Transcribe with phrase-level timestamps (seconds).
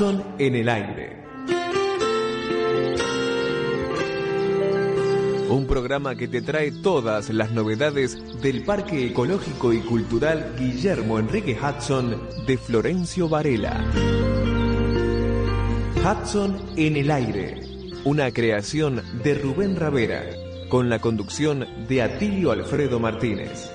[0.00, 1.22] Hudson en el aire.
[5.50, 11.54] Un programa que te trae todas las novedades del Parque Ecológico y Cultural Guillermo Enrique
[11.54, 13.84] Hudson de Florencio Varela.
[16.02, 17.60] Hudson en el aire,
[18.04, 20.24] una creación de Rubén Ravera,
[20.70, 23.70] con la conducción de Atilio Alfredo Martínez,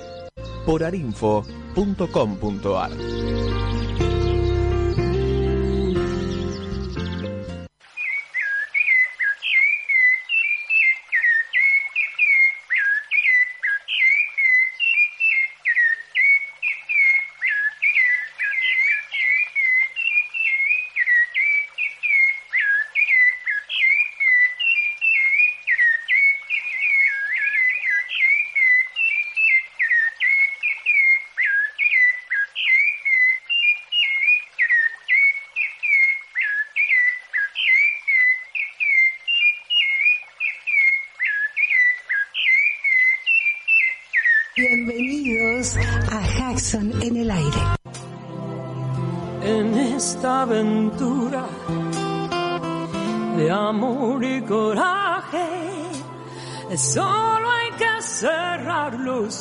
[0.66, 2.90] por arinfo.com.ar.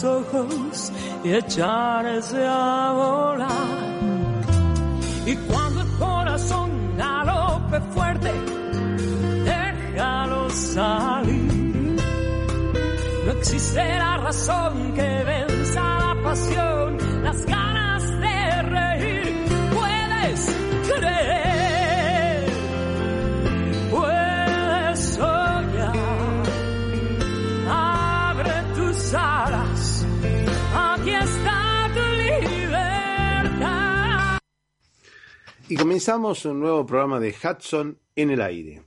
[0.04, 0.92] ojos
[1.24, 3.86] y echarse a volar.
[5.26, 8.32] Y cuando el corazón galope fuerte,
[9.44, 11.96] déjalo salir.
[13.26, 16.75] No existe la razón que venza la pasión,
[35.86, 38.82] comenzamos un nuevo programa de Hudson en el aire.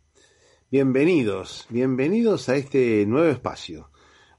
[0.69, 3.89] Bienvenidos, bienvenidos a este nuevo espacio.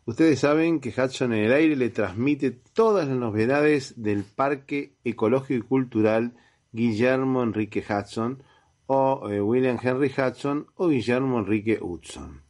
[0.03, 5.53] Ustedes saben que Hudson en el aire le transmite todas las novedades del Parque Ecológico
[5.53, 6.33] y Cultural
[6.73, 8.43] Guillermo Enrique Hudson
[8.87, 12.41] o eh, William Henry Hudson o Guillermo Enrique Hudson.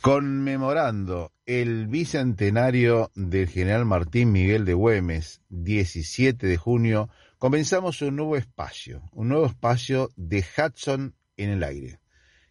[0.00, 7.10] Conmemorando el bicentenario del general Martín Miguel de Güemes, 17 de junio,
[7.42, 11.98] comenzamos un nuevo espacio, un nuevo espacio de Hudson en el aire.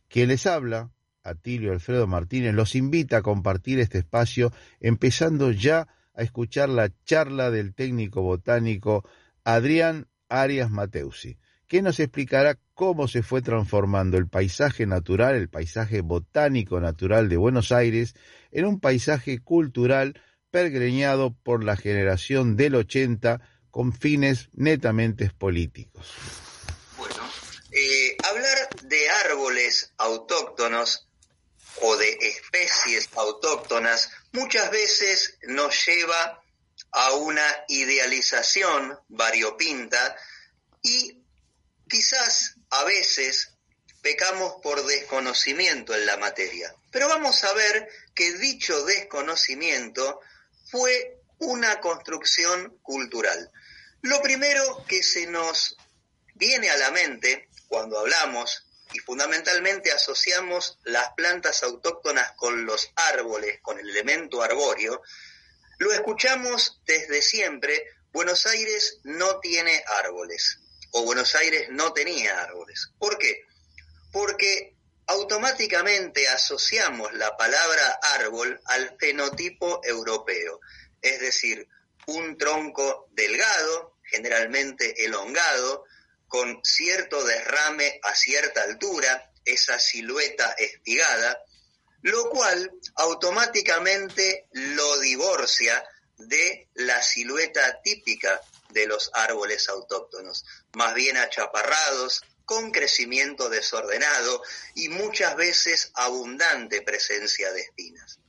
[0.10, 0.92] Quien les habla,
[1.24, 7.52] Atilio Alfredo Martínez, los invita a compartir este espacio, empezando ya a escuchar la charla
[7.52, 9.08] del técnico botánico
[9.46, 11.38] Adrián Arias Mateusi,
[11.68, 17.38] que nos explicará cómo se fue transformando el paisaje natural, el paisaje botánico natural de
[17.38, 18.14] Buenos Aires,
[18.52, 20.20] en un paisaje cultural
[20.50, 23.40] pergreñado por la generación del 80
[23.72, 26.08] con fines netamente políticos.
[26.98, 27.30] Bueno,
[27.72, 31.08] eh, hablar de árboles autóctonos
[31.82, 36.44] o de especies autóctonas muchas veces nos lleva
[36.92, 40.16] a una idealización variopinta
[40.82, 41.24] y
[41.88, 43.54] quizás a veces
[44.02, 46.74] pecamos por desconocimiento en la materia.
[46.92, 50.20] Pero vamos a ver que dicho desconocimiento
[50.70, 53.52] fue una construcción cultural.
[54.02, 55.76] Lo primero que se nos
[56.36, 63.60] viene a la mente cuando hablamos y fundamentalmente asociamos las plantas autóctonas con los árboles,
[63.62, 65.02] con el elemento arbóreo,
[65.80, 70.60] lo escuchamos desde siempre, Buenos Aires no tiene árboles,
[70.92, 72.92] o Buenos Aires no tenía árboles.
[73.00, 73.46] ¿Por qué?
[74.12, 74.76] Porque
[75.08, 80.60] automáticamente asociamos la palabra árbol al fenotipo europeo,
[81.02, 81.68] es decir,
[82.08, 85.86] un tronco delgado, generalmente elongado,
[86.28, 91.44] con cierto derrame a cierta altura, esa silueta espigada,
[92.02, 95.84] lo cual automáticamente lo divorcia
[96.18, 104.44] de la silueta típica de los árboles autóctonos, más bien achaparrados, con crecimiento desordenado
[104.76, 108.20] y muchas veces abundante presencia de espinas.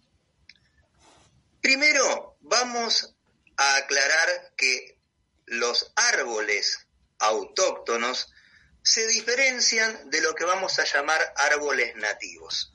[1.60, 3.14] Primero, vamos
[3.56, 4.98] a aclarar que
[5.46, 6.86] los árboles
[7.18, 8.32] autóctonos
[8.82, 12.72] se diferencian de lo que vamos a llamar árboles nativos.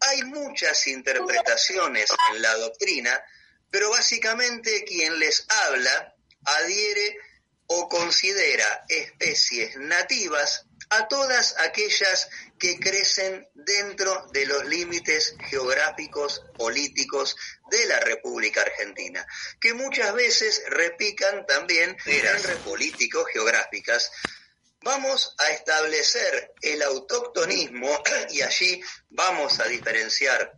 [0.00, 3.22] Hay muchas interpretaciones en la doctrina,
[3.70, 6.14] pero básicamente quien les habla
[6.44, 7.16] adhiere
[7.66, 12.28] o considera especies nativas a todas aquellas
[12.58, 17.36] que crecen dentro de los límites geográficos políticos
[17.70, 19.26] de la República Argentina,
[19.60, 24.10] que muchas veces repican también en políticos geográficas.
[24.82, 30.52] Vamos a establecer el autóctonismo y allí vamos a diferenciar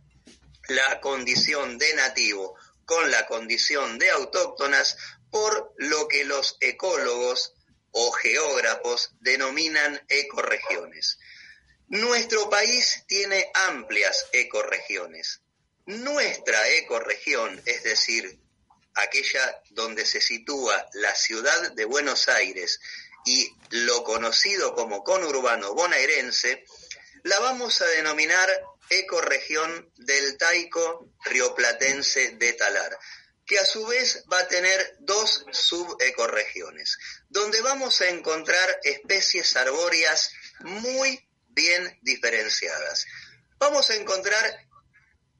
[0.67, 4.97] la condición de nativo con la condición de autóctonas
[5.29, 7.53] por lo que los ecólogos
[7.99, 11.17] o geógrafos denominan ecorregiones.
[11.87, 15.41] Nuestro país tiene amplias ecorregiones.
[15.87, 18.39] Nuestra ecorregión, es decir,
[18.93, 22.79] aquella donde se sitúa la ciudad de Buenos Aires
[23.25, 26.65] y lo conocido como conurbano bonaerense,
[27.23, 28.47] la vamos a denominar
[28.91, 32.97] ecorregión del Taico rioplatense de Talar,
[33.47, 36.97] que a su vez va a tener dos subecorregiones,
[37.29, 43.05] donde vamos a encontrar especies arbóreas muy bien diferenciadas.
[43.57, 44.67] Vamos a encontrar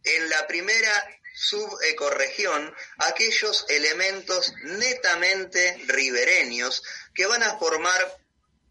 [0.04, 6.82] en la primera subecorregión aquellos elementos netamente ribereños
[7.14, 8.18] que van a formar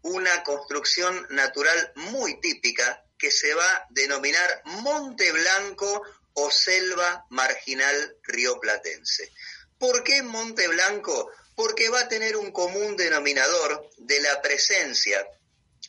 [0.01, 6.03] una construcción natural muy típica que se va a denominar Monte Blanco
[6.39, 9.31] o selva marginal rioplatense.
[9.79, 11.31] ¿Por qué Monte Blanco?
[11.55, 15.27] Porque va a tener un común denominador de la presencia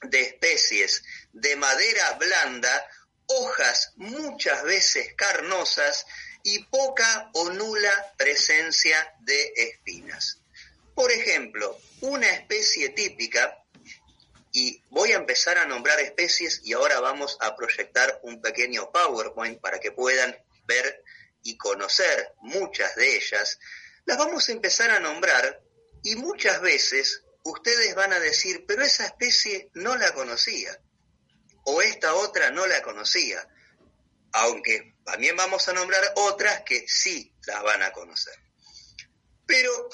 [0.02, 1.02] de especies
[1.32, 2.90] de madera blanda,
[3.26, 6.06] hojas muchas veces carnosas
[6.42, 10.38] y poca o nula presencia de espinas.
[10.94, 13.57] Por ejemplo, una especie típica,
[14.52, 19.60] y voy a empezar a nombrar especies y ahora vamos a proyectar un pequeño PowerPoint
[19.60, 21.04] para que puedan ver
[21.42, 23.58] y conocer muchas de ellas,
[24.04, 25.62] las vamos a empezar a nombrar
[26.02, 30.78] y muchas veces ustedes van a decir, pero esa especie no la conocía,
[31.64, 33.46] o esta otra no la conocía
[34.32, 38.34] aunque también vamos a nombrar otras que sí las van a conocer.
[39.46, 39.88] Pero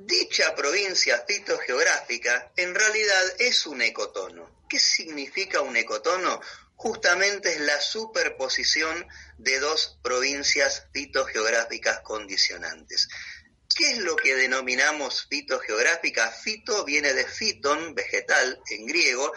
[0.00, 4.64] dicha provincia fitogeográfica en realidad es un ecotono.
[4.68, 6.40] ¿Qué significa un ecotono?
[6.76, 9.06] Justamente es la superposición
[9.38, 13.08] de dos provincias fitogeográficas condicionantes.
[13.74, 16.30] ¿Qué es lo que denominamos fitogeográfica?
[16.30, 19.32] Fito viene de fiton, vegetal en griego,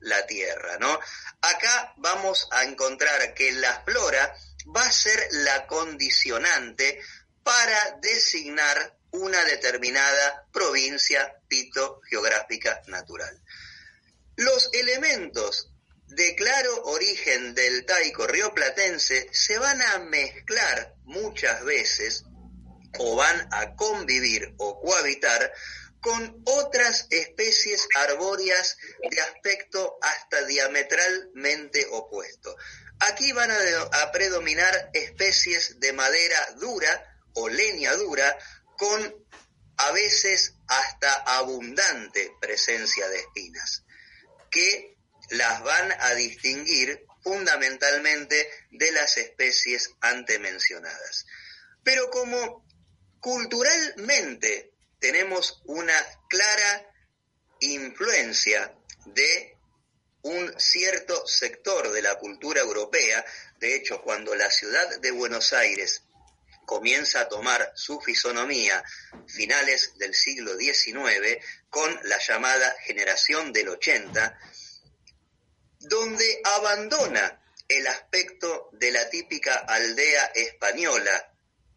[0.00, 0.98] la tierra, ¿no?
[1.40, 4.34] Acá vamos a encontrar que la flora
[4.74, 7.00] va a ser la condicionante
[7.42, 13.40] para designar una determinada provincia fitogeográfica natural.
[14.36, 15.70] Los elementos
[16.08, 22.24] de claro origen del taico rioplatense se van a mezclar muchas veces
[22.98, 25.52] o van a convivir o cohabitar
[26.00, 28.76] con otras especies arbóreas
[29.10, 32.56] de aspecto hasta diametralmente opuesto.
[33.00, 38.38] Aquí van a, predominar especies de madera dura o leña dura
[38.76, 39.26] con
[39.78, 43.84] a veces hasta abundante presencia de espinas,
[44.50, 44.96] que
[45.30, 51.26] las van a distinguir fundamentalmente de las especies antemencionadas.
[51.82, 52.64] Pero como
[53.20, 55.94] culturalmente tenemos una
[56.28, 56.90] clara
[57.60, 58.74] influencia
[59.06, 59.56] de
[60.22, 63.24] un cierto sector de la cultura europea.
[63.58, 66.02] De hecho, cuando la ciudad de Buenos Aires
[66.66, 68.84] comienza a tomar su fisonomía
[69.26, 74.38] finales del siglo XIX con la llamada generación del 80,
[75.80, 81.32] donde abandona el aspecto de la típica aldea española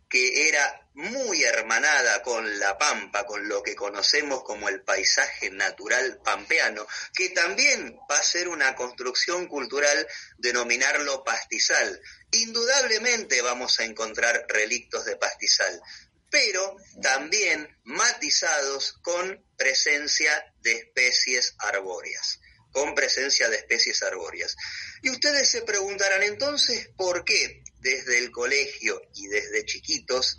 [0.10, 6.19] que era muy hermanada con la pampa, con lo que conocemos como el paisaje natural
[6.24, 12.01] pampeano, que también va a ser una construcción cultural denominarlo pastizal.
[12.31, 15.81] Indudablemente vamos a encontrar relictos de pastizal,
[16.29, 22.39] pero también matizados con presencia de especies arbóreas,
[22.72, 24.55] con presencia de especies arbóreas.
[25.01, 30.38] Y ustedes se preguntarán entonces por qué desde el colegio y desde chiquitos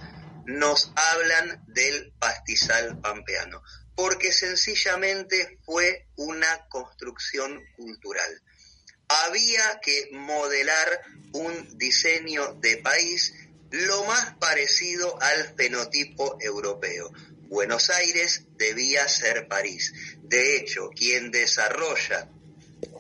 [0.59, 3.63] nos hablan del pastizal pampeano,
[3.95, 8.43] porque sencillamente fue una construcción cultural.
[9.09, 11.03] Había que modelar
[11.33, 13.35] un diseño de país
[13.71, 17.13] lo más parecido al fenotipo europeo.
[17.49, 19.93] Buenos Aires debía ser París.
[20.23, 22.29] De hecho, quien desarrolla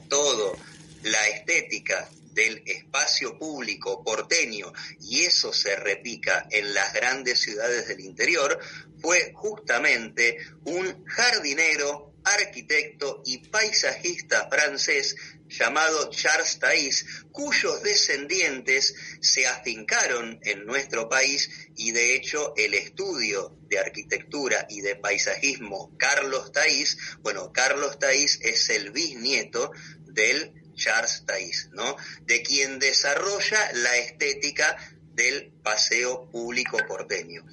[0.08, 0.56] todo
[1.02, 2.08] la estética
[2.40, 8.58] del espacio público porteño, y eso se repica en las grandes ciudades del interior,
[8.98, 15.16] fue justamente un jardinero, arquitecto y paisajista francés
[15.48, 23.56] llamado Charles Taís, cuyos descendientes se afincaron en nuestro país y de hecho el estudio
[23.68, 29.72] de arquitectura y de paisajismo Carlos Taís, bueno, Carlos Taís es el bisnieto
[30.04, 31.96] del Charles Taís, ¿no?
[32.22, 34.76] De quien desarrolla la estética
[35.12, 37.44] del paseo público porteño.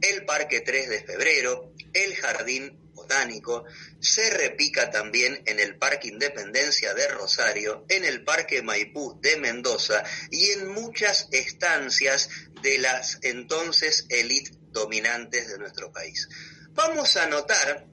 [0.00, 3.64] El Parque 3 de Febrero, el Jardín Botánico,
[4.00, 10.02] se repica también en el Parque Independencia de Rosario, en el Parque Maipú de Mendoza
[10.30, 12.30] y en muchas estancias
[12.62, 16.28] de las entonces élites dominantes de nuestro país.
[16.70, 17.86] Vamos a notar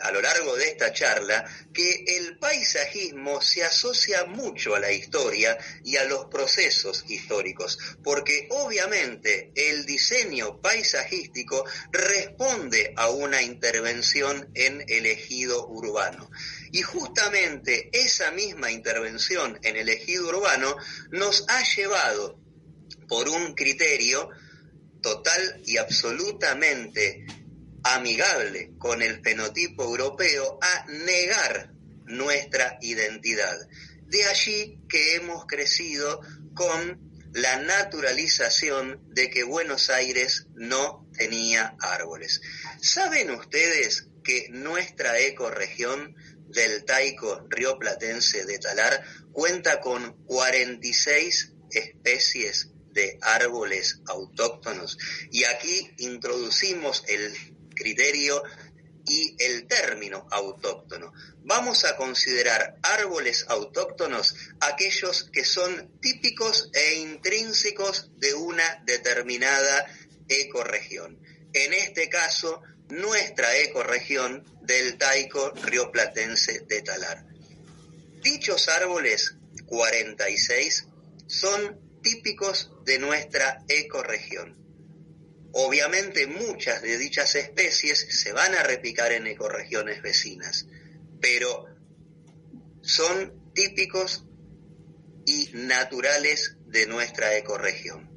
[0.00, 5.56] a lo largo de esta charla que el paisajismo se asocia mucho a la historia
[5.84, 14.84] y a los procesos históricos, porque obviamente el diseño paisajístico responde a una intervención en
[14.88, 16.30] el ejido urbano.
[16.72, 20.76] Y justamente esa misma intervención en el ejido urbano
[21.10, 22.38] nos ha llevado
[23.08, 24.28] por un criterio
[25.00, 27.26] total y absolutamente
[27.84, 31.70] amigable con el fenotipo europeo a negar
[32.06, 33.56] nuestra identidad.
[34.06, 36.20] De allí que hemos crecido
[36.54, 42.40] con la naturalización de que Buenos Aires no tenía árboles.
[42.80, 46.14] ¿Saben ustedes que nuestra ecorregión
[46.48, 47.46] del Taico
[47.78, 54.96] Platense de Talar cuenta con 46 especies de árboles autóctonos?
[55.32, 57.34] Y aquí introducimos el
[57.74, 58.42] criterio
[59.06, 61.12] y el término autóctono.
[61.42, 69.86] Vamos a considerar árboles autóctonos aquellos que son típicos e intrínsecos de una determinada
[70.28, 71.18] ecorregión.
[71.52, 77.26] En este caso, nuestra ecorregión del Taico Rioplatense de Talar.
[78.22, 80.86] Dichos árboles, 46,
[81.26, 84.63] son típicos de nuestra ecorregión
[85.56, 90.66] Obviamente muchas de dichas especies se van a repicar en ecorregiones vecinas,
[91.20, 91.66] pero
[92.82, 94.24] son típicos
[95.24, 98.10] y naturales de nuestra ecorregión,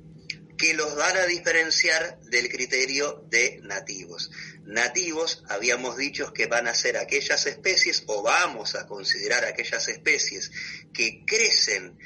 [0.58, 4.32] que los van a diferenciar del criterio de nativos.
[4.64, 10.50] Nativos, habíamos dicho que van a ser aquellas especies, o vamos a considerar aquellas especies
[10.92, 12.00] que crecen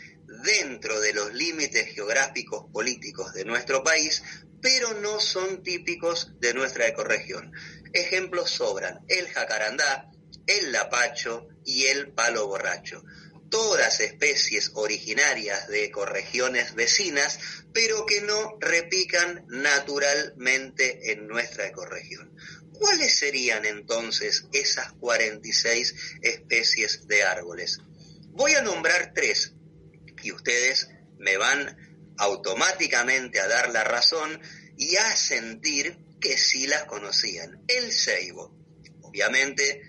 [0.43, 4.21] dentro de los límites geográficos políticos de nuestro país,
[4.61, 7.51] pero no son típicos de nuestra ecorregión.
[7.93, 10.11] Ejemplos sobran el jacarandá,
[10.47, 13.03] el lapacho y el palo borracho.
[13.49, 17.37] Todas especies originarias de ecorregiones vecinas,
[17.73, 22.33] pero que no repican naturalmente en nuestra ecorregión.
[22.73, 27.79] ¿Cuáles serían entonces esas 46 especies de árboles?
[28.29, 29.53] Voy a nombrar tres
[30.23, 30.89] y ustedes
[31.19, 31.90] me van
[32.21, 34.39] automáticamente a dar la razón
[34.77, 37.63] y a sentir que sí las conocían.
[37.67, 38.55] El ceibo.
[39.01, 39.81] Obviamente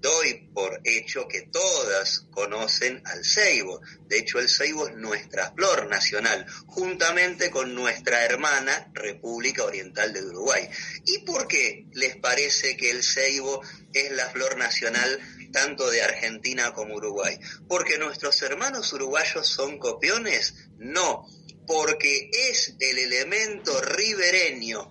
[0.00, 3.80] doy por hecho que todas conocen al ceibo.
[4.06, 10.24] De hecho, el ceibo es nuestra flor nacional, juntamente con nuestra hermana República Oriental de
[10.24, 10.68] Uruguay.
[11.04, 13.62] ¿Y por qué les parece que el ceibo
[13.92, 15.20] es la flor nacional
[15.52, 17.38] tanto de Argentina como Uruguay?
[17.68, 20.54] ¿Porque nuestros hermanos uruguayos son copiones?
[20.78, 21.26] No,
[21.66, 24.90] porque es el elemento ribereño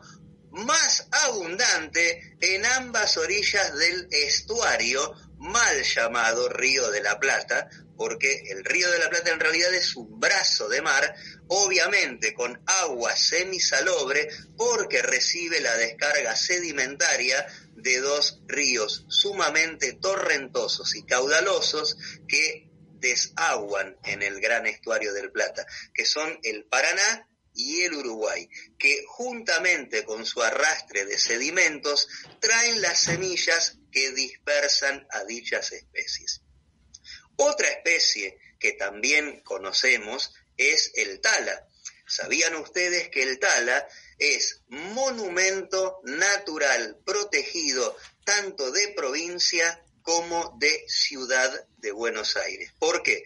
[0.51, 8.63] más abundante en ambas orillas del estuario mal llamado Río de la Plata, porque el
[8.63, 11.15] Río de la Plata en realidad es un brazo de mar,
[11.48, 21.03] obviamente con agua semisalobre, porque recibe la descarga sedimentaria de dos ríos sumamente torrentosos y
[21.03, 22.64] caudalosos que
[23.06, 29.04] desaguan en el gran estuario del Plata, que son el Paraná y el Uruguay, que
[29.08, 32.08] juntamente con su arrastre de sedimentos
[32.40, 36.42] traen las semillas que dispersan a dichas especies.
[37.38, 41.68] Otra especie que también conocemos es el tala.
[42.08, 51.52] ¿Sabían ustedes que el tala es monumento natural protegido tanto de provincia como de Ciudad
[51.80, 52.72] de Buenos Aires.
[52.78, 53.24] ¿Por qué?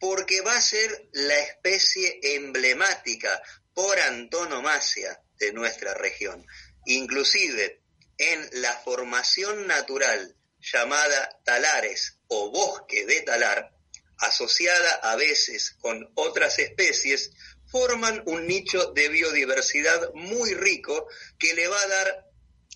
[0.00, 3.42] Porque va a ser la especie emblemática
[3.74, 6.46] por antonomasia de nuestra región.
[6.86, 7.82] Inclusive
[8.16, 13.74] en la formación natural llamada talares o bosque de talar,
[14.16, 17.32] asociada a veces con otras especies,
[17.66, 21.06] forman un nicho de biodiversidad muy rico
[21.38, 22.30] que le va a dar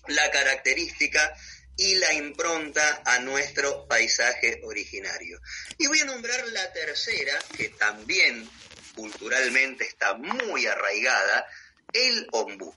[0.07, 1.35] la característica
[1.79, 5.39] y la impronta a nuestro paisaje originario.
[5.77, 8.49] Y voy a nombrar la tercera, que también
[8.95, 11.47] culturalmente está muy arraigada,
[11.93, 12.75] el ombú.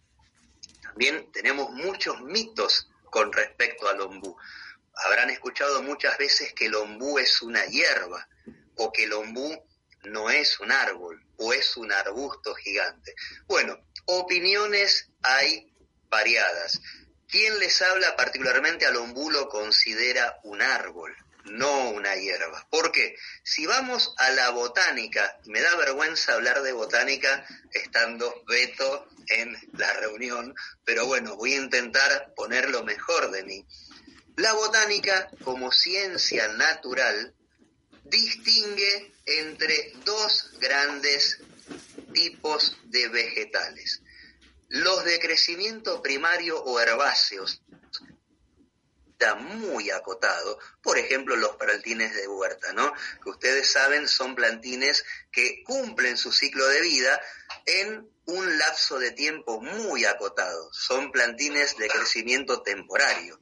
[0.82, 4.36] También tenemos muchos mitos con respecto al ombú.
[4.94, 8.28] Habrán escuchado muchas veces que el ombú es una hierba
[8.76, 9.66] o que el ombú
[10.04, 13.16] no es un árbol o es un arbusto gigante.
[13.48, 15.74] Bueno, opiniones hay
[16.08, 16.80] variadas.
[17.32, 22.68] Quien les habla particularmente al ombú lo considera un árbol, no una hierba.
[22.68, 29.56] Porque si vamos a la botánica, me da vergüenza hablar de botánica estando Beto en
[29.72, 33.66] la reunión, pero bueno, voy a intentar poner lo mejor de mí.
[34.36, 37.34] La botánica, como ciencia natural,
[38.04, 41.38] distingue entre dos grandes
[42.12, 44.02] tipos de vegetales.
[44.72, 47.60] Los de crecimiento primario o herbáceos,
[49.10, 52.90] está muy acotado, por ejemplo los plantines de huerta, ¿no?
[53.22, 57.20] Que ustedes saben son plantines que cumplen su ciclo de vida
[57.66, 63.38] en un lapso de tiempo muy acotado, son plantines de crecimiento temporario.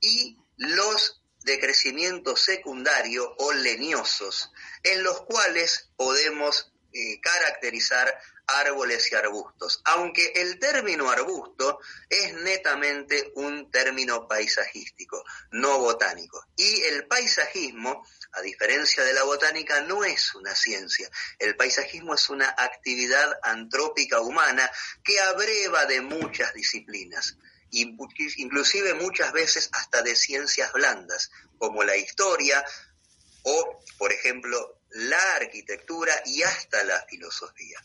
[0.00, 4.50] Y los de crecimiento secundario o leñosos,
[4.84, 13.32] en los cuales podemos eh, caracterizar árboles y arbustos, aunque el término arbusto es netamente
[13.36, 16.46] un término paisajístico, no botánico.
[16.56, 21.10] Y el paisajismo, a diferencia de la botánica, no es una ciencia.
[21.38, 24.70] El paisajismo es una actividad antrópica humana
[25.04, 27.36] que abreva de muchas disciplinas
[27.72, 32.62] inclusive muchas veces hasta de ciencias blandas, como la historia
[33.44, 37.82] o, por ejemplo, la arquitectura y hasta la filosofía.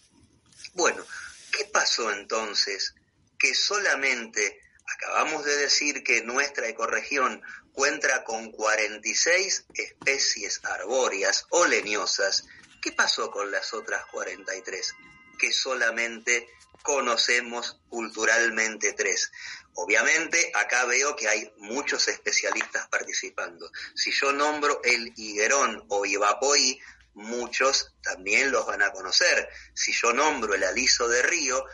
[0.77, 1.03] Bueno,
[1.51, 2.93] ¿qué pasó entonces
[3.39, 7.41] que solamente acabamos de decir que nuestra ecorregión
[7.73, 12.45] cuenta con 46 especies arbóreas o leñosas?
[12.79, 14.93] ¿Qué pasó con las otras 43?
[15.39, 16.47] Que solamente
[16.83, 19.31] conocemos culturalmente tres.
[19.73, 23.71] Obviamente, acá veo que hay muchos especialistas participando.
[23.95, 26.79] Si yo nombro el higuerón o ibapoí,
[27.17, 29.49] muchos también los van a conocer.
[29.73, 31.65] Si yo nombro el aliso de río,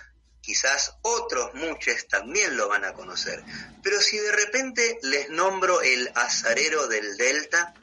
[0.41, 3.43] quizás otros muchos también lo van a conocer.
[3.83, 7.73] Pero si de repente les nombro el azarero del delta,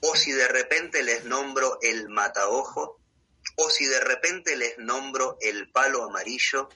[0.00, 2.98] o si de repente les nombro el mataojo,
[3.56, 6.68] o si de repente les nombro el palo amarillo,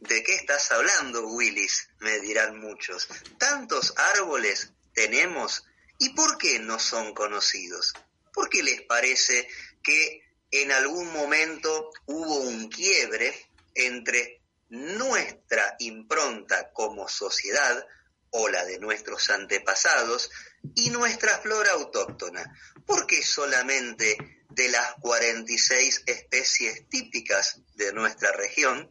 [0.00, 1.88] ¿De qué estás hablando, Willis?
[1.98, 3.08] me dirán muchos.
[3.36, 5.64] Tantos árboles tenemos
[5.98, 7.94] y ¿por qué no son conocidos?
[8.38, 9.48] ¿Por qué les parece
[9.82, 10.22] que
[10.52, 13.34] en algún momento hubo un quiebre
[13.74, 17.84] entre nuestra impronta como sociedad
[18.30, 20.30] o la de nuestros antepasados
[20.76, 22.44] y nuestra flora autóctona?
[22.86, 24.16] ¿Por qué solamente
[24.50, 28.88] de las 46 especies típicas de nuestra región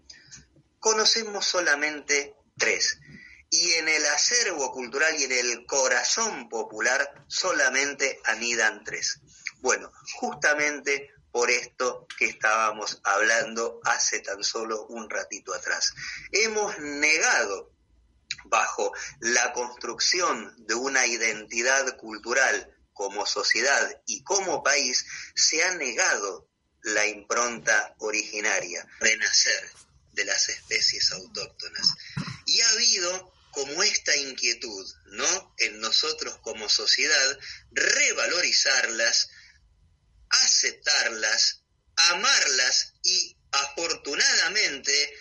[0.79, 2.99] conocemos solamente tres.
[3.49, 9.21] Y en el acervo cultural y en el corazón popular solamente anidan tres.
[9.60, 15.93] Bueno, justamente por esto que estábamos hablando hace tan solo un ratito atrás.
[16.32, 17.72] Hemos negado
[18.46, 26.50] bajo la construcción de una identidad cultural como sociedad y como país, se ha negado
[26.82, 29.70] la impronta originaria, renacer,
[30.13, 31.93] de las especies autóctonas.
[32.48, 35.54] Y ha habido como esta inquietud, ¿no?
[35.58, 37.39] En nosotros como sociedad,
[37.72, 39.30] revalorizarlas,
[40.29, 41.63] aceptarlas,
[41.95, 45.13] amarlas y afortunadamente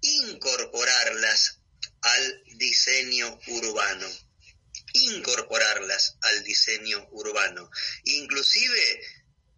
[0.00, 1.60] incorporarlas
[2.02, 4.08] al diseño urbano.
[4.92, 7.70] Incorporarlas al diseño urbano.
[8.04, 9.00] Inclusive,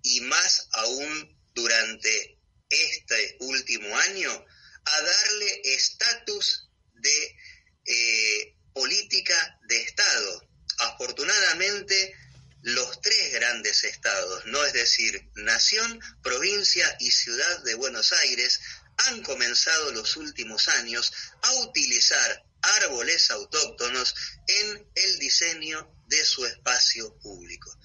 [0.03, 4.47] y más aún durante este último año,
[4.85, 7.37] a darle estatus de
[7.85, 10.49] eh, política de Estado.
[10.79, 12.15] Afortunadamente,
[12.63, 18.61] los tres grandes estados, no es decir, nación, provincia y ciudad de Buenos Aires,
[19.09, 24.15] han comenzado los últimos años a utilizar árboles autóctonos
[24.47, 27.77] en el diseño de su espacio público.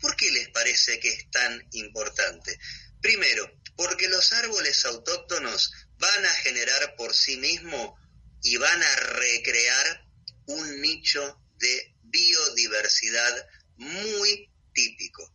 [0.00, 2.58] ¿Por qué les parece que es tan importante?
[3.02, 7.98] Primero, porque los árboles autóctonos van a generar por sí mismo
[8.42, 10.06] y van a recrear
[10.46, 15.32] un nicho de biodiversidad muy típico.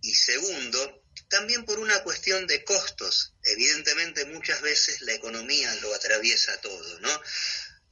[0.00, 3.34] Y segundo, también por una cuestión de costos.
[3.42, 7.22] Evidentemente muchas veces la economía lo atraviesa todo, ¿no?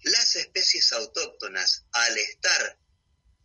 [0.03, 2.79] Las especies autóctonas, al estar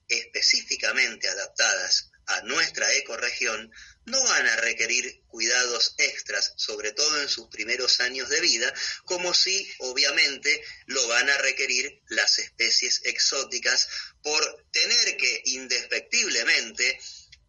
[0.07, 3.71] específicamente adaptadas a nuestra ecorregión,
[4.05, 8.73] no van a requerir cuidados extras, sobre todo en sus primeros años de vida,
[9.05, 13.87] como si obviamente lo van a requerir las especies exóticas
[14.21, 16.99] por tener que indefectiblemente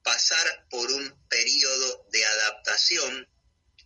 [0.03, 3.29] pasar por un periodo de adaptación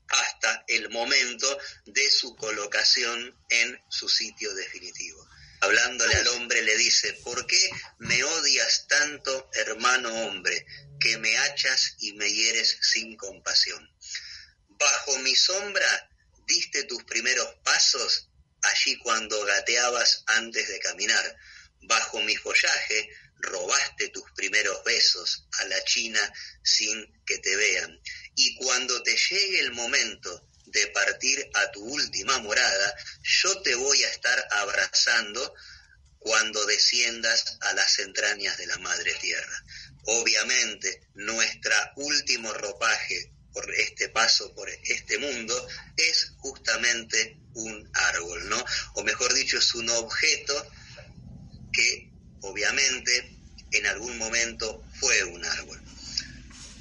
[0.09, 5.27] hasta el momento de su colocación en su sitio definitivo.
[5.65, 10.67] Hablándole al hombre le dice, ¿por qué me odias tanto, hermano hombre,
[11.01, 13.91] que me hachas y me hieres sin compasión?
[14.69, 16.11] Bajo mi sombra
[16.47, 18.29] diste tus primeros pasos
[18.61, 21.35] allí cuando gateabas antes de caminar.
[21.81, 26.21] Bajo mi follaje robaste tus primeros besos a la China
[26.63, 27.99] sin que te vean.
[28.37, 34.03] Y cuando te llegue el momento de partir a tu última morada, yo te voy
[34.03, 35.55] a estar abrazando
[36.19, 39.65] cuando desciendas a las entrañas de la Madre Tierra.
[40.07, 48.65] Obviamente, nuestro último ropaje por este paso por este mundo es justamente un árbol, ¿no?
[48.95, 50.71] O mejor dicho, es un objeto
[51.73, 53.37] que obviamente
[53.71, 55.81] en algún momento fue un árbol.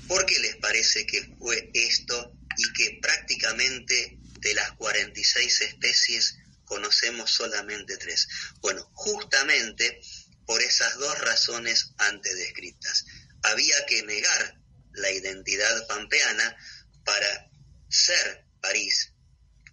[0.08, 7.32] ¿Por qué les parece que fue esto y que prácticamente de las 46 especies conocemos
[7.32, 8.28] solamente tres?
[8.62, 10.00] Bueno, justamente
[10.46, 13.06] por esas dos razones antes descritas.
[13.44, 14.58] Había que negar
[14.94, 16.56] la identidad pampeana
[17.04, 17.50] para
[17.90, 19.14] ser París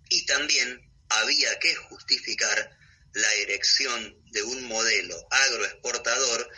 [0.08, 2.76] y también había que justificar
[3.12, 6.48] la erección de un modelo agroexportador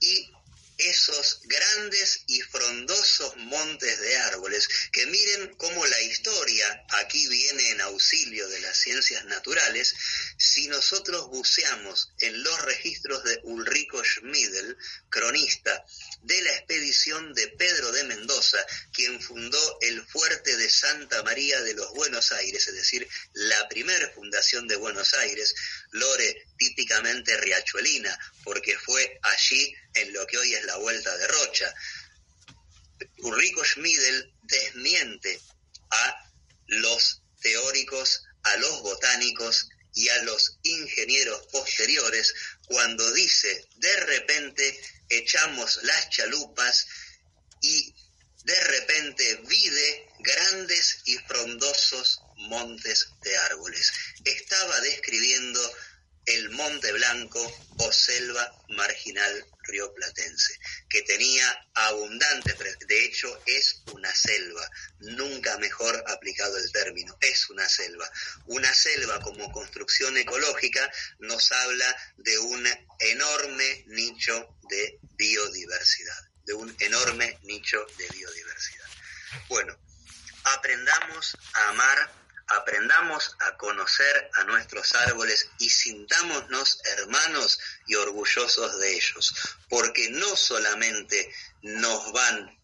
[0.00, 0.32] y
[0.78, 7.80] esos grandes y frondosos montes de árboles, que miren cómo la historia aquí viene en
[7.82, 9.94] auxilio de las ciencias naturales,
[10.38, 14.76] si nosotros buceamos en los registros de Ulrico Schmidl,
[15.08, 15.84] cronista
[16.22, 18.58] de la expedición de Pedro de Mendoza,
[18.92, 24.10] quien fundó el fuerte de Santa María de los Buenos Aires, es decir, la primera
[24.10, 25.54] fundación de Buenos Aires,
[25.90, 31.74] Lore típicamente riachuelina, porque fue allí en lo que hoy es la Vuelta de Rocha.
[33.18, 35.40] Ulrico Schmidl desmiente
[35.90, 36.30] a
[36.66, 42.34] los teóricos, a los botánicos y a los ingenieros posteriores
[42.66, 46.86] cuando dice de repente echamos las chalupas
[47.60, 47.94] y
[48.44, 53.92] de repente vide grandes y frondosos montes de árboles.
[54.24, 55.60] Estaba describiendo
[56.26, 57.40] el Monte Blanco
[57.78, 60.58] o selva marginal rioplatense,
[60.88, 62.54] que tenía abundante,
[62.86, 64.68] de hecho es una selva,
[65.00, 68.10] nunca mejor aplicado el término, es una selva.
[68.46, 76.74] Una selva como construcción ecológica nos habla de un enorme nicho de biodiversidad, de un
[76.80, 78.88] enorme nicho de biodiversidad.
[79.48, 79.78] Bueno,
[80.44, 88.94] aprendamos a amar aprendamos a conocer a nuestros árboles y sintámonos hermanos y orgullosos de
[88.94, 89.34] ellos,
[89.68, 92.60] porque no solamente nos van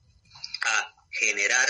[0.62, 1.68] a generar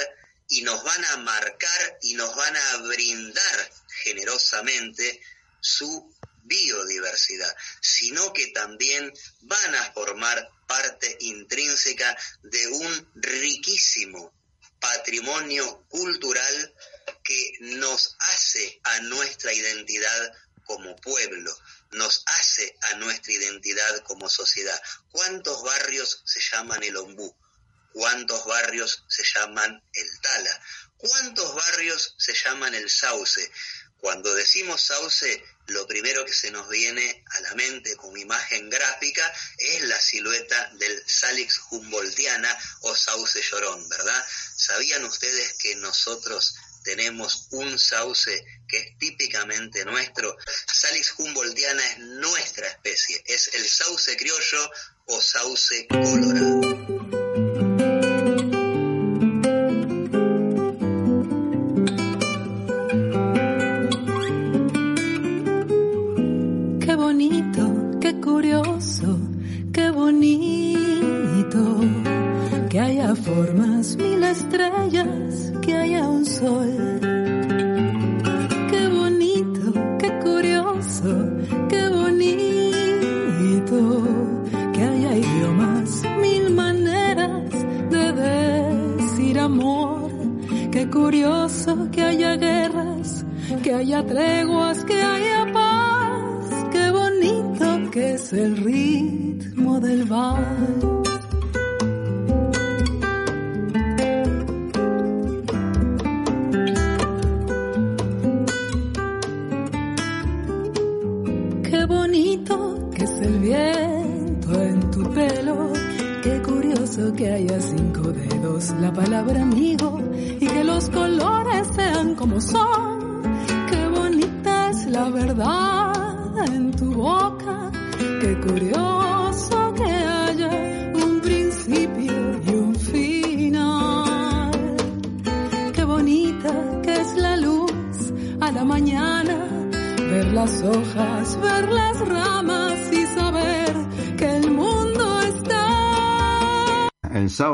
[0.49, 3.71] y nos van a marcar y nos van a brindar
[4.03, 5.21] generosamente
[5.61, 14.33] su biodiversidad, sino que también van a formar parte intrínseca de un riquísimo
[14.81, 16.75] patrimonio cultural
[17.29, 20.33] que nos hace a nuestra identidad
[20.65, 21.55] como pueblo,
[21.93, 24.81] nos hace a nuestra identidad como sociedad.
[25.11, 27.37] ¿Cuántos barrios se llaman el ombú?
[27.93, 30.63] ¿Cuántos barrios se llaman el tala?
[30.97, 33.51] ¿Cuántos barrios se llaman el sauce?
[33.99, 39.35] Cuando decimos sauce, lo primero que se nos viene a la mente como imagen gráfica
[39.59, 44.25] es la silueta del Salix humboldtiana o sauce llorón, ¿verdad?
[44.57, 46.55] ¿Sabían ustedes que nosotros
[46.89, 50.35] tenemos un sauce que es típicamente nuestro.
[50.73, 54.71] Salix humboldtiana es nuestra especie, es el sauce criollo
[55.05, 56.61] o sauce colorado.
[66.81, 69.19] Qué bonito, qué curioso,
[69.75, 70.49] qué bonito
[72.71, 74.98] que haya formas, mil estrellas,
[93.89, 94.68] que haya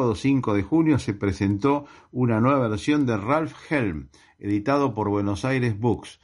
[0.05, 5.47] sábado 5 de junio se presentó una nueva versión de Ralph Helm, editado por Buenos
[5.47, 6.21] Aires Books,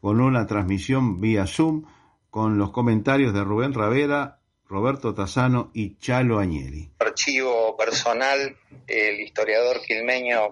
[0.00, 1.84] con una transmisión vía Zoom
[2.30, 6.90] con los comentarios de Rubén Ravera, Roberto Tazzano y Chalo Agnelli.
[6.98, 8.56] Archivo personal,
[8.88, 10.48] el historiador quilmeño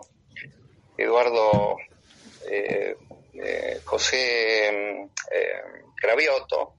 [0.97, 1.77] Eduardo
[2.49, 2.95] eh,
[3.35, 5.09] eh, José eh,
[6.01, 6.75] Gravioto.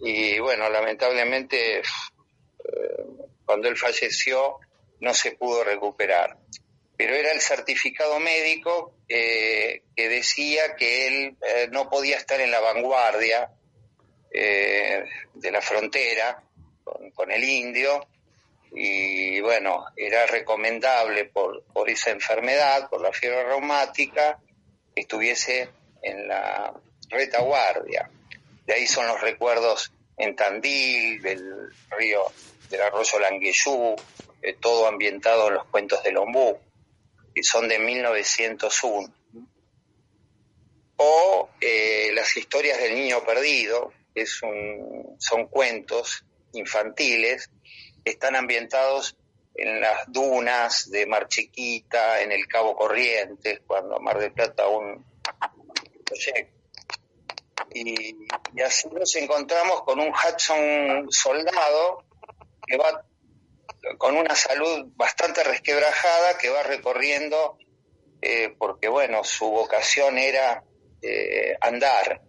[0.00, 1.82] Y bueno, lamentablemente
[3.44, 4.58] cuando él falleció
[5.02, 6.38] no se pudo recuperar.
[6.96, 12.52] Pero era el certificado médico eh, que decía que él eh, no podía estar en
[12.52, 13.50] la vanguardia
[14.30, 16.40] eh, de la frontera
[17.14, 18.06] con, el indio
[18.70, 24.38] y bueno, era recomendable por, por esa enfermedad, por la fiebre reumática,
[24.94, 25.68] que estuviese
[26.00, 26.72] en la
[27.08, 28.08] retaguardia.
[28.66, 32.24] De ahí son los recuerdos en Tandil, del río
[32.70, 33.96] del arroyo Langueyú,
[34.42, 36.58] eh, todo ambientado en los cuentos de Lombú,
[37.34, 39.14] que son de 1901.
[40.96, 44.40] O eh, las historias del niño perdido, que es
[45.18, 47.50] son cuentos infantiles,
[48.04, 49.16] están ambientados
[49.54, 55.04] en las dunas de Mar Chiquita, en el Cabo Corrientes, cuando Mar del Plata aún
[57.74, 58.16] y,
[58.54, 62.04] y, así nos encontramos con un Hudson soldado
[62.66, 63.04] que va
[63.98, 67.58] con una salud bastante resquebrajada, que va recorriendo,
[68.20, 70.62] eh, porque bueno, su vocación era
[71.02, 72.22] eh, andar,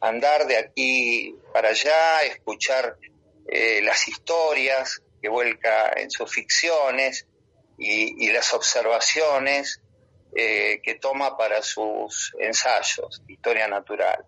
[0.00, 2.98] andar de aquí para allá, escuchar
[3.48, 7.26] eh, las historias que vuelca en sus ficciones
[7.78, 9.80] y, y las observaciones
[10.36, 14.26] que toma para sus ensayos, historia natural.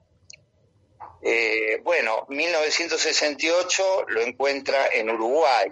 [1.83, 5.69] Bueno, 1968 lo encuentra en Uruguay,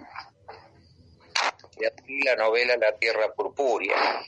[1.79, 4.25] y aquí la novela La Tierra Purpúrea.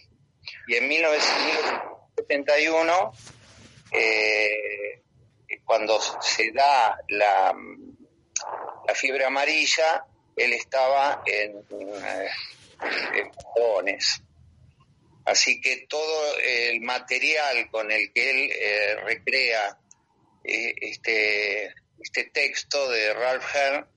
[0.68, 3.12] Y en 1971,
[3.92, 5.02] eh,
[5.66, 7.54] cuando se da la,
[8.88, 10.06] la fiebre amarilla,
[10.36, 11.58] él estaba en,
[12.04, 12.30] eh,
[13.16, 13.32] en
[15.26, 19.78] Así que todo el material con el que él eh, recrea
[20.42, 23.88] este, este texto de Ralph Herr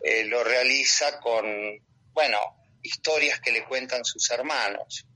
[0.00, 1.44] eh, lo realiza con,
[2.12, 2.38] bueno,
[2.82, 5.06] historias que le cuentan sus hermanos.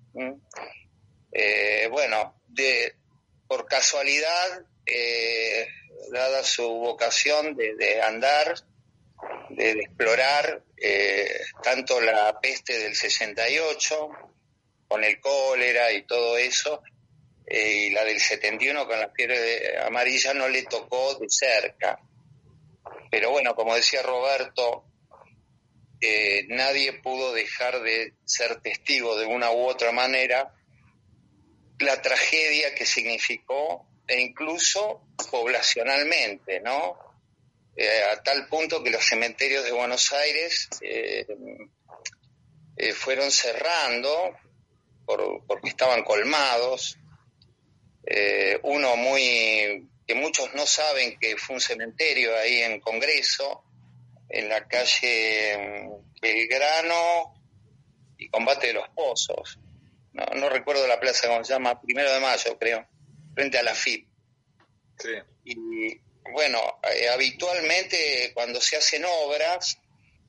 [1.32, 2.94] Eh, bueno, de,
[3.46, 4.64] por casualidad,
[6.10, 8.54] dada su vocación de, andar,
[9.50, 10.62] de, explorar
[11.62, 14.08] tanto la peste del 68,
[14.88, 16.82] con el cólera y todo eso,
[17.46, 21.98] eh, y la del 71 con la fiebre amarilla no le tocó de cerca.
[23.10, 24.84] Pero bueno, como decía Roberto,
[26.00, 30.54] eh, nadie pudo dejar de ser testigo de una u otra manera
[31.78, 36.96] la tragedia que significó, e incluso poblacionalmente, ¿no?
[37.76, 40.68] Eh, a tal punto que los cementerios de Buenos Aires
[42.94, 44.36] fueron cerrando
[45.06, 46.98] porque estaban colmados,
[48.04, 53.64] eh, uno muy que muchos no saben que fue un cementerio ahí en Congreso,
[54.28, 57.34] en la calle mm, Belgrano
[58.18, 59.58] y Combate de los Pozos.
[60.12, 62.86] No, recuerdo la plaza cómo se llama, primero de mayo creo,
[63.34, 64.08] frente a la FIP.
[65.44, 66.00] Y
[66.32, 66.58] bueno,
[66.94, 69.78] eh, habitualmente cuando se hacen obras,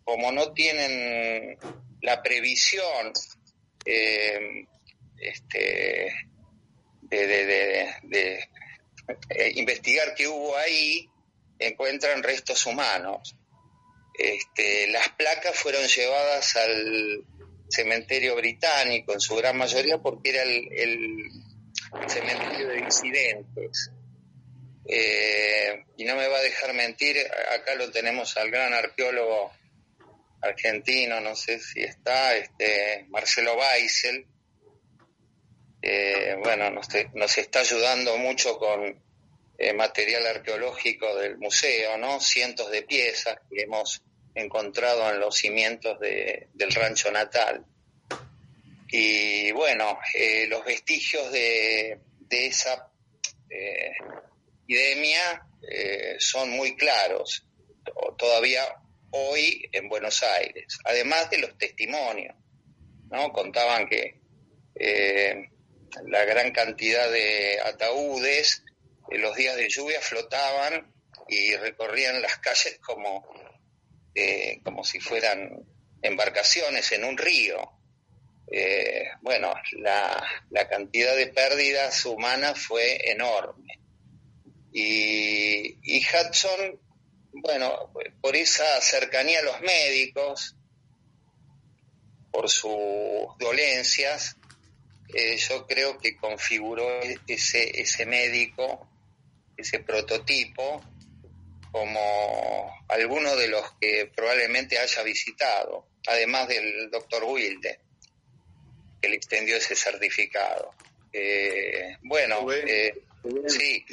[0.04, 1.58] como no tienen
[2.02, 3.14] la previsión
[3.86, 4.66] eh,
[5.18, 6.14] este,
[7.02, 7.90] de,
[9.30, 11.10] eh, investigar qué hubo ahí,
[11.60, 13.36] encuentran restos humanos.
[14.18, 17.24] Este, las placas fueron llevadas al,
[17.70, 21.30] cementerio británico en su gran mayoría porque era el,
[22.08, 23.92] cementerio de disidentes.
[24.86, 27.18] Eh, y no me va a dejar mentir,
[27.52, 29.52] acá lo tenemos al gran arqueólogo
[30.42, 34.26] argentino, no sé si está, este Marcelo Weissel,
[36.44, 39.02] bueno, nos, nos, está ayudando mucho con
[39.60, 42.20] eh, material arqueológico del museo, ¿no?
[42.20, 44.04] Cientos de piezas que hemos
[44.36, 47.66] encontrado en los cimientos del rancho natal.
[48.90, 52.92] Y bueno, eh, los vestigios de, esa
[53.50, 53.94] eh,
[54.64, 55.44] epidemia
[56.20, 57.44] son muy claros,
[58.16, 58.62] todavía
[59.10, 62.36] hoy en Buenos Aires, además de los testimonios,
[63.10, 63.32] ¿no?
[63.32, 64.20] Contaban que
[66.06, 68.64] la gran cantidad de ataúdes
[69.12, 70.94] los días de lluvia flotaban
[71.28, 73.28] y recorrían las calles como,
[74.16, 75.66] eh, como si fueran
[76.02, 77.72] embarcaciones en un río.
[78.50, 83.80] Eh, bueno, la, cantidad de pérdidas humanas fue enorme.
[84.72, 86.80] Y, y Hudson,
[87.34, 87.92] bueno,
[88.22, 90.56] por esa cercanía a los médicos,
[92.32, 94.38] por sus dolencias,
[95.14, 96.88] eh, yo creo que configuró
[97.28, 98.88] ese, ese médico,
[99.58, 100.82] ese prototipo,
[101.72, 107.80] como alguno de los que probablemente haya visitado, además del doctor Wilde,
[109.02, 110.74] que le extendió ese certificado.
[111.12, 113.04] Eh, bueno, eh,
[113.48, 113.86] sí.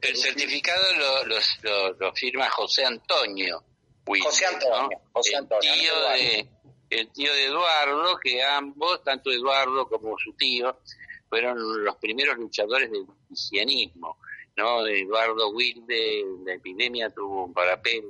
[0.00, 3.64] El, certificado lo, lo, firma José Antonio.
[4.06, 6.08] Wilde, José Antonio, José Antonio.
[6.10, 6.48] de,
[6.90, 10.80] el tío de Eduardo, que ambos, tanto Eduardo como su tío,
[11.28, 14.18] fueron los primeros luchadores del higienismo.
[14.58, 14.84] ¿No?
[14.84, 18.02] Eduardo Wilde, la epidemia tuvo un papel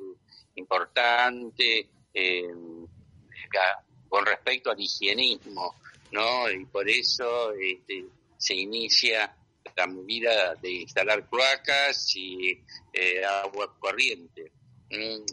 [0.54, 2.48] importante eh,
[4.08, 5.74] con respecto al higienismo,
[6.10, 6.50] ¿no?
[6.50, 8.06] y por eso este,
[8.38, 9.36] se inicia
[9.76, 12.58] la movida de instalar cloacas y
[12.94, 14.50] eh, agua corriente,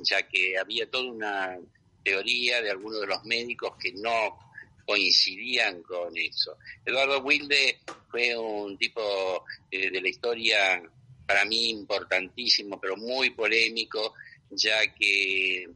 [0.04, 1.58] ya que había toda una
[2.04, 4.38] teoría de algunos de los médicos que no
[4.86, 6.58] coincidían con eso.
[6.86, 7.80] Eduardo Wilde
[8.12, 10.84] fue un tipo eh, de la historia
[11.26, 14.14] para mí importantísimo, pero muy polémico,
[14.50, 15.68] ya que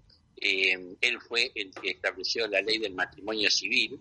[0.42, 4.00] eh, él fue el que estableció la ley del matrimonio civil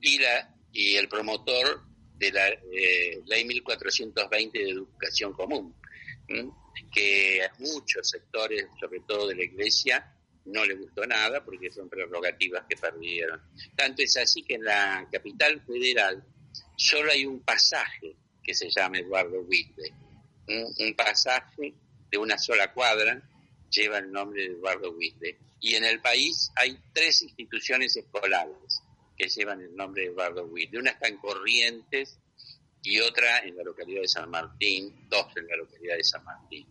[0.00, 1.82] y, la, y el promotor
[2.16, 5.74] de la eh, ley 1420 de educación común,
[6.92, 10.14] que a muchos sectores, sobre todo de la iglesia,
[10.46, 13.40] no le gustó nada porque son prerrogativas que perdieron.
[13.76, 16.24] Tanto es así que en la capital federal
[16.76, 19.92] solo hay un pasaje que se llama Eduardo Wilde.
[20.48, 21.74] Un, pasaje
[22.10, 23.22] de una sola cuadra
[23.70, 25.38] lleva el nombre de Eduardo Wilde.
[25.60, 28.82] Y en el país hay tres instituciones escolares
[29.16, 30.78] que llevan el nombre de Eduardo Wilde.
[30.78, 32.18] Una está en Corrientes
[32.82, 36.66] y otra en la localidad de San Martín, dos en la localidad de San Martín.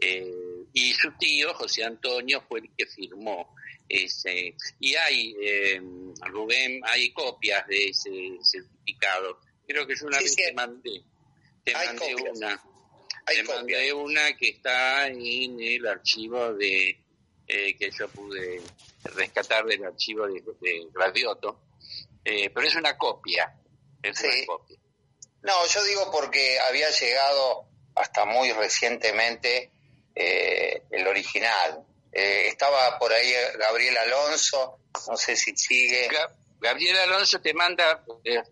[0.00, 3.54] Eh, y su tío, José Antonio, fue el que firmó
[3.88, 4.54] ese.
[4.80, 5.80] Y hay, eh,
[6.26, 8.10] Rubén, hay copias de ese
[8.42, 9.40] certificado.
[9.66, 11.02] Creo que yo una vez te mandé,
[11.64, 12.62] te mandé una.
[13.26, 17.00] te mandé una que está en el archivo de
[17.46, 18.60] eh, que yo pude
[19.04, 21.60] rescatar del archivo de, de Gladioto,
[22.22, 23.54] pero es una copia.
[24.02, 24.78] Es una copia.
[25.44, 29.70] No, yo digo porque había llegado hasta muy recientemente
[30.14, 31.84] eh, el original.
[32.12, 36.08] Eh, estaba por ahí Gabriel Alonso, no sé si sigue.
[36.64, 38.42] Gabriel Alonso te manda eh,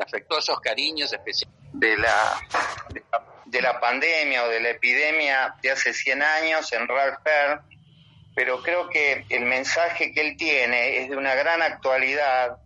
[0.00, 1.14] afectuosos cariños
[1.72, 2.40] de la,
[3.44, 7.20] de la pandemia o de la epidemia de hace 100 años en Ralph
[8.34, 12.56] pero creo que el mensaje que él tiene es de una gran actualidad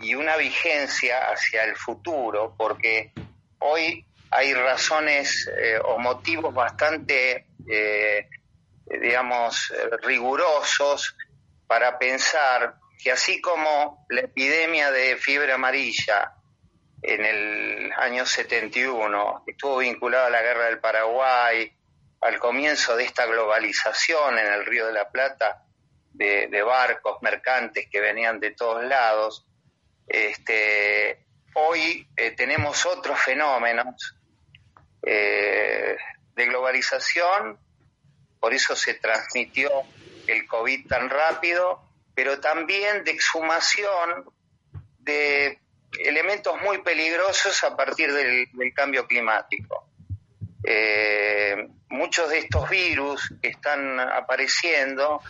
[0.00, 3.10] y una vigencia hacia el futuro, porque
[3.58, 5.50] hoy hay razones
[5.84, 8.28] o motivos bastante eh,
[8.86, 11.16] digamos, rigurosos
[11.66, 16.34] para pensar que así como la epidemia de fiebre amarilla
[17.02, 21.72] en el año 71 estuvo vinculada a la guerra del Paraguay,
[22.20, 25.64] al comienzo de esta globalización en el Río de la Plata
[26.12, 29.44] de, barcos mercantes que venían de todos lados,
[30.06, 31.24] este,
[31.54, 34.16] hoy eh, tenemos otros fenómenos
[35.02, 35.96] eh,
[36.36, 37.58] de globalización,
[38.38, 39.70] por eso se transmitió
[40.28, 44.24] el COVID tan rápido, pero también de exhumación
[44.98, 45.58] de
[45.98, 49.88] elementos muy peligrosos a partir del, cambio climático.
[50.64, 55.20] Eh, muchos de estos virus que están apareciendo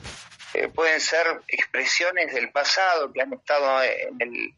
[0.55, 4.55] eh, pueden ser expresiones del pasado que han estado en,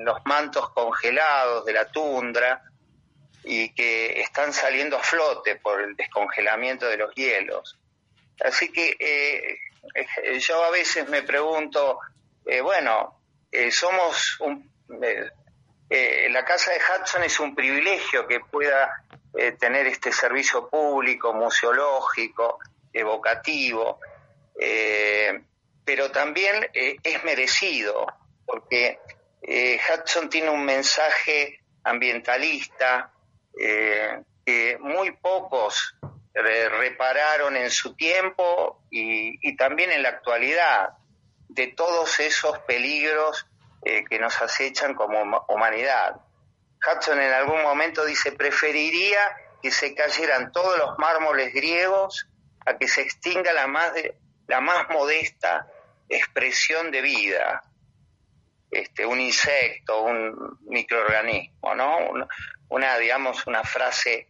[0.00, 2.62] los mantos congelados de la tundra
[3.44, 7.78] y que están saliendo a flote por el descongelamiento de los hielos.
[8.44, 9.58] Así que eh,
[10.40, 12.00] yo a veces me pregunto,
[12.62, 13.20] bueno,
[13.70, 14.70] somos un,
[15.88, 19.04] la casa de Hudson es un privilegio que pueda
[19.58, 22.58] tener este servicio público, museológico,
[22.96, 24.00] evocativo,
[24.58, 25.42] eh,
[25.84, 28.06] pero también eh, es merecido,
[28.44, 28.98] porque
[29.42, 33.12] eh, Hudson tiene un mensaje ambientalista
[33.54, 35.96] que muy pocos
[36.42, 40.90] repararon en su tiempo y, también en la actualidad
[41.48, 43.46] de todos esos peligros
[43.82, 46.20] que nos acechan como humanidad.
[46.84, 49.20] Hudson en algún momento dice, preferiría
[49.62, 52.28] que se cayeran todos los mármoles griegos
[52.66, 53.92] a que se extinga la más,
[54.46, 55.68] la más modesta
[56.08, 57.62] expresión de vida,
[58.70, 61.98] este, un insecto, un microorganismo, ¿no?
[62.68, 64.26] Una, digamos, una frase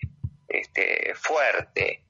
[0.48, 2.02] este, fuerte.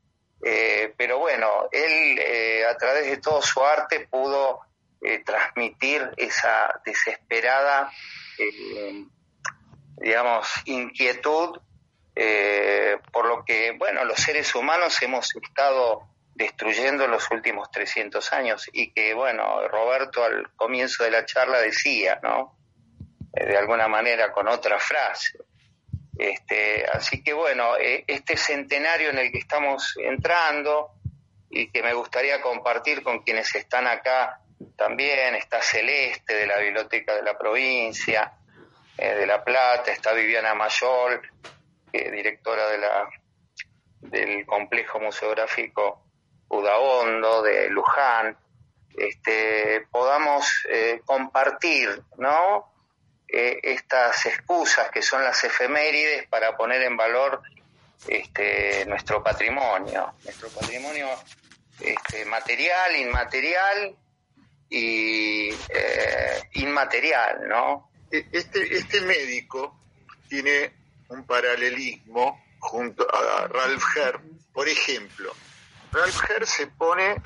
[0.42, 4.60] Eh, pero bueno, él eh, a través de todo su arte pudo
[5.02, 7.90] eh, transmitir esa desesperada,
[9.98, 11.58] digamos, inquietud
[13.12, 18.92] por lo que, bueno, los seres humanos hemos estado destruyendo los últimos 300 años y
[18.92, 22.56] que, bueno, Roberto al comienzo de la charla decía, ¿no?
[23.32, 25.38] De alguna manera con otra frase.
[26.18, 30.92] Este, así que, bueno, eh, este centenario en el que estamos entrando
[31.50, 34.40] y que me gustaría compartir con quienes están acá
[34.76, 38.32] también, está Celeste de la Biblioteca de la Provincia
[38.96, 41.20] eh, de La Plata, está Viviana Mayol,
[41.92, 43.08] directora de la,
[44.00, 46.02] del complejo museográfico
[46.48, 48.36] Udaondo, de Luján,
[48.96, 52.72] este, podamos eh, compartir, ¿no?
[53.28, 57.42] Eh, estas excusas que son las efemérides para poner en valor
[58.06, 61.08] este, nuestro patrimonio, nuestro patrimonio
[61.80, 63.96] este, material, inmaterial
[64.70, 67.90] y eh, inmaterial, ¿no?
[68.12, 69.76] E-, este, este médico
[70.28, 70.72] tiene
[71.08, 74.20] un paralelismo junto a Ralph Herr,
[74.52, 75.34] por ejemplo,
[75.90, 77.16] Ralph Herr se pone,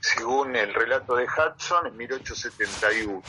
[0.00, 3.22] según el relato de Hudson, en 1871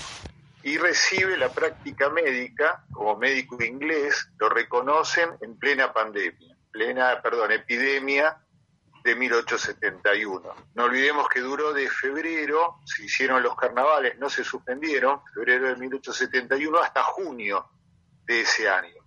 [0.66, 7.52] y recibe la práctica médica como médico inglés, lo reconocen en plena pandemia, plena, perdón,
[7.52, 8.36] epidemia
[9.04, 10.56] de 1871.
[10.74, 15.76] No olvidemos que duró de febrero, se hicieron los carnavales, no se suspendieron, febrero de
[15.76, 17.70] 1871 hasta junio
[18.26, 19.04] de ese año.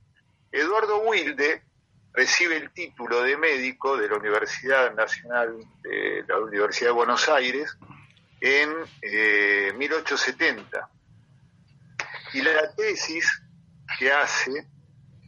[0.53, 1.65] Eduardo Wilde
[2.13, 7.77] recibe el título de médico de la Universidad Nacional de la Universidad de Buenos Aires
[8.41, 10.89] en 1870.
[12.33, 13.43] Y la tesis
[13.99, 14.69] que hace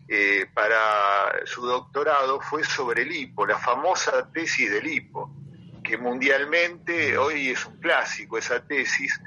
[0.09, 5.34] eh, para su doctorado fue sobre el hipo, la famosa tesis del hipo,
[5.82, 9.20] que mundialmente hoy es un clásico esa tesis,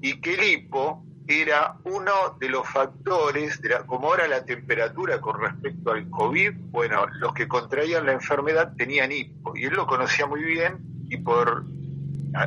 [0.00, 5.40] y que el hipo era uno de los factores, de como era la temperatura con
[5.40, 10.26] respecto al COVID, bueno, los que contraían la enfermedad tenían hipo, y él lo conocía
[10.26, 10.78] muy bien
[11.10, 11.64] y por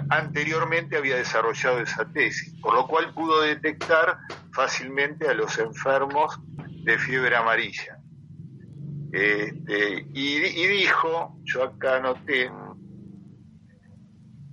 [0.10, 4.18] anteriormente había desarrollado esa tesis, por lo cual pudo detectar
[4.54, 6.40] fácilmente a los enfermos
[6.84, 7.98] de fiebre amarilla.
[9.12, 12.50] Este, y, dijo, yo acá anoté,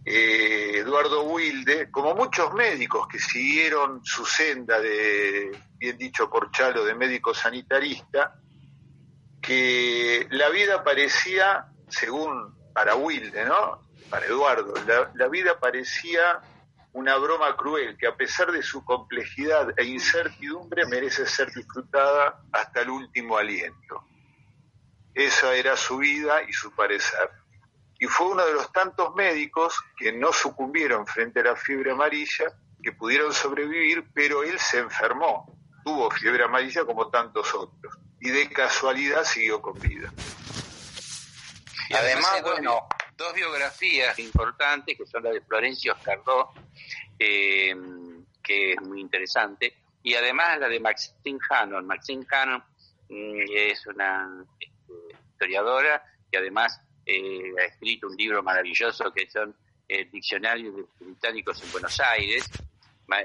[0.05, 6.85] eh, Eduardo Wilde, como muchos médicos que siguieron su senda de, bien dicho por Chalo,
[6.85, 8.35] de médico sanitarista,
[9.41, 13.87] que la vida parecía, según para Wilde, ¿no?
[14.11, 14.75] Para Eduardo,
[15.15, 16.41] la vida parecía
[16.99, 22.83] una broma cruel que a pesar de su complejidad e incertidumbre merece ser disfrutada hasta
[22.83, 24.05] el último aliento.
[25.15, 27.31] Esa era su vida y su parecer
[27.99, 32.45] y fue uno de los tantos médicos que no sucumbieron frente a la fiebre amarilla,
[32.83, 35.53] que pudieron sobrevivir, pero él se enfermó,
[35.85, 40.13] tuvo fiebre amarilla como tantos otros, y de casualidad siguió con vida.
[41.89, 42.87] Y además, bueno,
[43.19, 46.53] dos, biografías importantes, que son la de Florencio Escardó,
[47.19, 47.75] eh,
[48.43, 51.87] que es muy interesante, y además la de Maxine Hannon.
[51.87, 52.65] Maxine Hannon
[53.09, 59.55] mm, es una este, historiadora que además eh, ha escrito un libro maravilloso que son
[59.89, 62.49] eh, Diccionario de Británicos en Buenos Aires.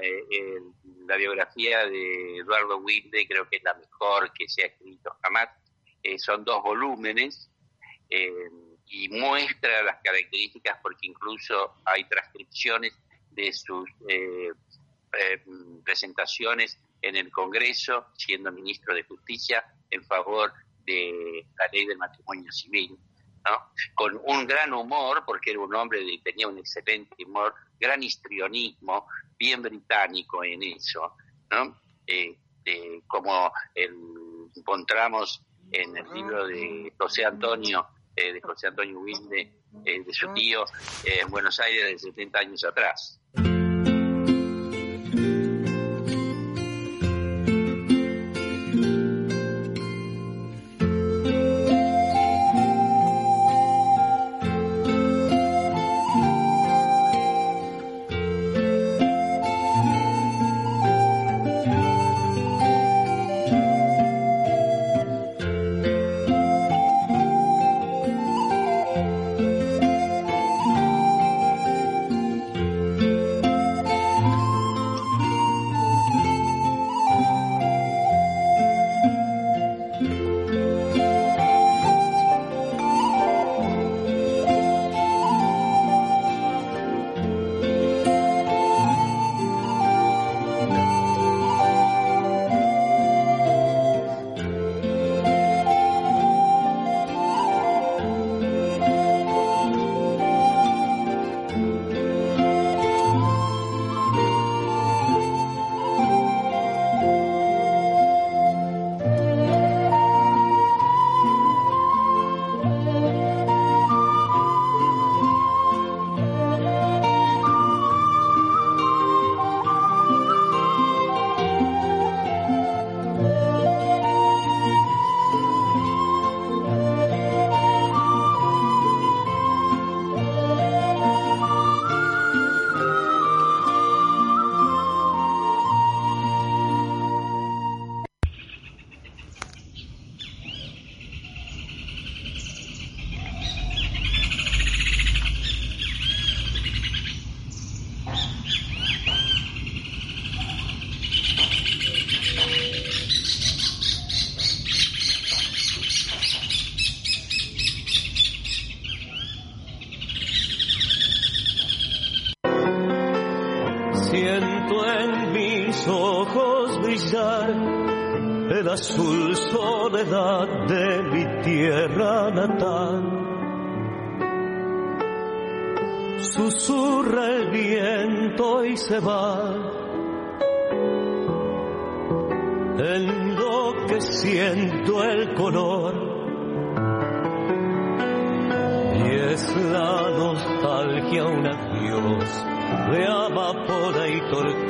[0.00, 0.60] Eh,
[1.06, 5.48] la biografía de Eduardo Wilde creo que es la mejor que se ha escrito jamás.
[6.18, 7.50] son dos volúmenes
[8.88, 12.92] y muestra las características porque incluso hay transcripciones
[13.30, 14.50] de sus eh,
[15.18, 15.44] eh,
[15.84, 20.52] presentaciones en el Congreso, siendo ministro de Justicia, en favor
[20.86, 22.96] de la ley del matrimonio civil,
[23.94, 29.06] con un gran humor, porque era un hombre que tenía un excelente humor, gran histrionismo,
[29.38, 31.14] bien británico en eso,
[31.50, 31.78] ¿no?
[32.06, 32.38] Eh,
[33.06, 33.52] como
[34.54, 37.86] encontramos en el libro de José Antonio,
[38.16, 39.52] eh, de José Antonio Wilde,
[39.84, 40.64] eh, de su tío,
[41.04, 43.20] en Buenos Aires de 70 años atrás.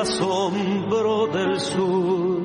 [0.00, 2.40] asombro del sur.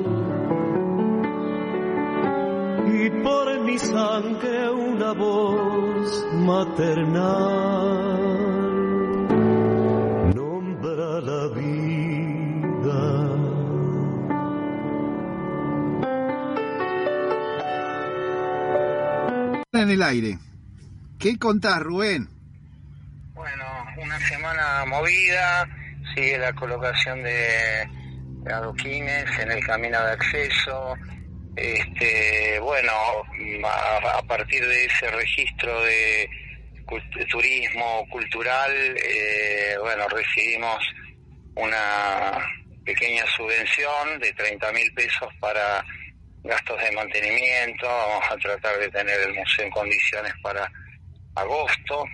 [2.87, 7.15] Y por mi sangre una voz maternal
[10.35, 13.01] nombra la vida.
[19.73, 20.39] En el aire.
[21.19, 22.29] ¿Qué contás, Rubén?
[23.33, 23.65] Bueno,
[24.01, 25.67] una semana movida,
[26.15, 27.87] sigue la colocación de,
[28.49, 30.95] adoquines en el camino de acceso.
[31.55, 32.91] Este, bueno,
[33.65, 36.29] a, partir de ese registro de,
[37.29, 40.79] turismo cultural, eh, bueno, recibimos
[41.55, 42.37] una
[42.85, 45.83] pequeña subvención de 30 mil pesos para
[46.43, 47.87] gastos de mantenimiento.
[47.87, 50.71] Vamos a tratar de tener el museo en condiciones para
[51.35, 52.05] agosto.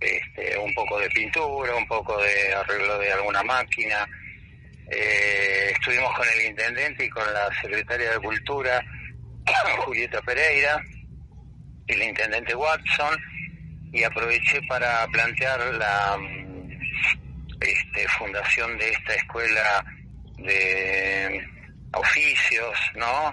[0.00, 4.08] Este, un poco de pintura, un poco de arreglo de alguna máquina.
[4.90, 8.82] Eh, estuvimos con el intendente y con la secretaria de Cultura,
[9.84, 10.82] Julieta Pereira,
[11.86, 13.18] y el intendente Watson,
[13.92, 16.18] y aproveché para plantear la
[17.60, 19.84] este, fundación de esta escuela
[20.38, 21.46] de
[21.92, 23.32] oficios, ¿no?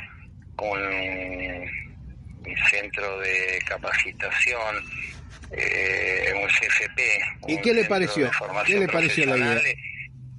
[0.62, 1.86] Un,
[2.70, 4.76] centro de capacitación,
[5.52, 7.02] eh, un CFP.
[7.48, 8.30] ¿Y qué le pareció?
[8.66, 9.62] ¿Qué le pareció la idea?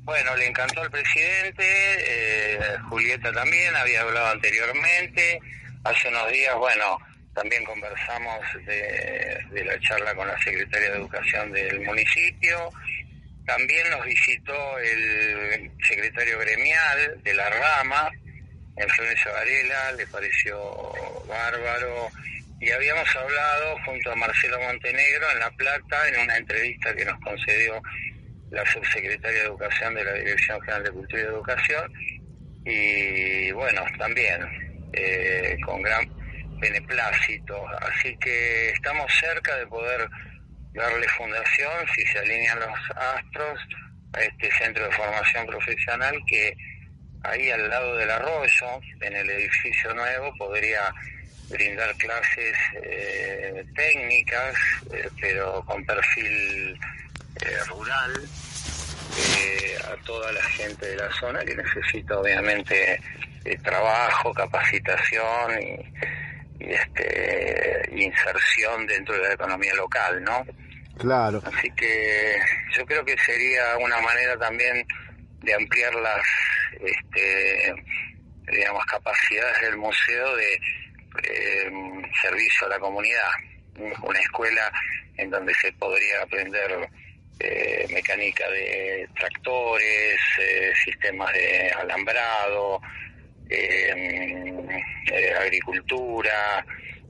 [0.02, 5.40] Bueno, le encantó al presidente, eh, Julieta también, había hablado anteriormente.
[5.82, 6.98] Hace unos días, bueno,
[7.34, 12.70] también conversamos de, de la charla con la secretaria de Educación del municipio.
[13.46, 18.10] También nos visitó el secretario gremial de la rama,
[18.76, 20.92] en Florencio Varela, le pareció
[21.26, 22.08] bárbaro.
[22.60, 27.20] Y habíamos hablado junto a Marcelo Montenegro en La Plata en una entrevista que nos
[27.20, 27.82] concedió
[28.50, 31.92] la subsecretaria de Educación de la Dirección General de Cultura y Educación.
[32.64, 34.40] Y bueno, también
[34.92, 36.08] eh, con gran
[36.58, 37.66] beneplácito.
[37.80, 40.08] Así que estamos cerca de poder
[40.72, 43.58] darle fundación, si se alinean los astros,
[44.14, 46.54] a este centro de formación profesional que
[47.24, 50.92] ahí al lado del arroyo, en el edificio nuevo, podría
[51.48, 54.54] brindar clases eh, técnicas,
[54.92, 56.78] eh, pero con perfil
[57.42, 58.28] eh, rural,
[59.84, 63.00] a toda la gente de la zona que necesita obviamente
[63.62, 70.44] trabajo, capacitación y, y, este, inserción dentro de la economía local, ¿no?
[70.98, 71.42] Claro.
[71.44, 72.36] Así que
[72.76, 74.84] yo creo que sería una manera también
[75.42, 76.26] de ampliar las
[76.80, 77.74] este,
[78.50, 80.60] digamos, capacidades del museo de
[81.22, 81.70] eh,
[82.22, 83.30] servicio a la comunidad.
[84.02, 84.72] Una escuela
[85.16, 86.88] en donde se podría aprender
[87.40, 92.80] eh, mecánica de tractores, eh, sistemas de alambrado,
[95.38, 96.64] agricultura,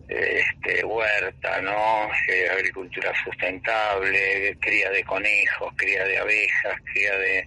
[0.09, 2.09] este, huerta, ¿no?
[2.53, 7.47] agricultura sustentable, cría de conejos, cría de abejas, cría de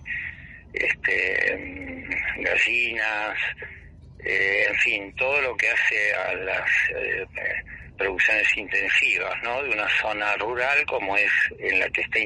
[0.74, 2.08] este,
[2.38, 3.38] gallinas,
[4.24, 7.26] eh, en fin, todo lo que hace a las eh,
[7.98, 9.64] producciones intensivas, ¿no?
[9.64, 12.20] De una zona rural como es en la que está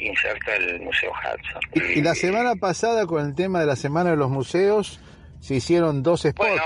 [0.00, 1.60] inserta el Museo Hudson.
[1.94, 5.00] Y, la semana pasada con el tema de la Semana de los Museos
[5.40, 6.62] se hicieron dos spots.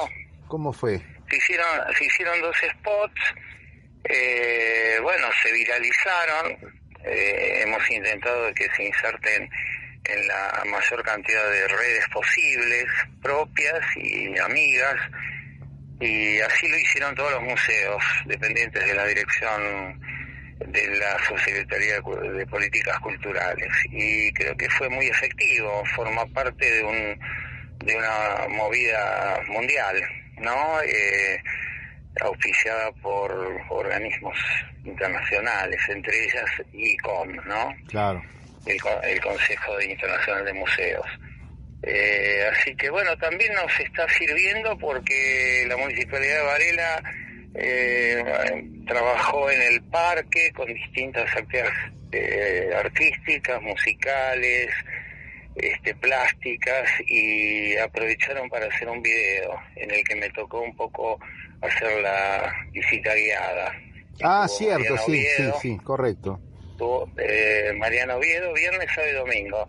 [0.49, 1.01] ¿Cómo fue?
[1.29, 1.67] Se hicieron,
[1.97, 3.21] se hicieron dos spots,
[4.05, 6.75] eh, bueno, se viralizaron,
[7.05, 9.49] hemos intentado que se inserten
[10.05, 12.87] en la mayor cantidad de redes posibles,
[13.23, 14.97] propias y amigas,
[16.01, 20.01] y así lo hicieron todos los museos dependientes de la dirección
[20.67, 26.85] de la Subsecretaría de Políticas Culturales y creo que fue muy efectivo, forma parte de
[26.85, 27.21] un
[27.79, 29.97] de una movida mundial,
[30.39, 30.83] ¿no?
[30.83, 31.43] Eh,
[32.21, 33.33] auspiciada por
[33.71, 34.37] organismos
[34.85, 37.75] internacionales, entre ellas ICOM, ¿no?
[37.89, 38.23] Claro
[38.67, 41.07] el, Consejo Internacional de Museos.
[41.83, 47.03] Eh, así que bueno, también nos está sirviendo porque la Municipalidad de Varela
[47.55, 51.73] eh, trabajó en el parque con distintas actividades
[52.13, 54.69] eh, artísticas, musicales,
[55.55, 61.19] este, plásticas y aprovecharon para hacer un video en el que me tocó un poco
[61.63, 63.73] hacer la visita guiada.
[64.23, 66.41] Ah, cierto, sí, sí, sí, correcto
[67.19, 69.69] eh, Mariano Oviedo, viernes, sábado y domingo.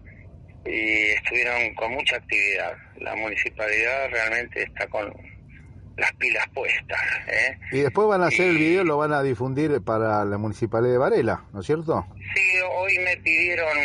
[0.65, 2.73] Y estuvieron con mucha actividad.
[2.99, 5.11] La municipalidad realmente está con
[5.97, 6.99] las pilas puestas.
[7.27, 7.57] ¿eh?
[7.71, 10.97] Y después van a hacer el video, lo van a difundir para la municipalidad de
[10.97, 12.05] Varela, ¿no es cierto?
[12.33, 13.77] Sí, hoy me pidieron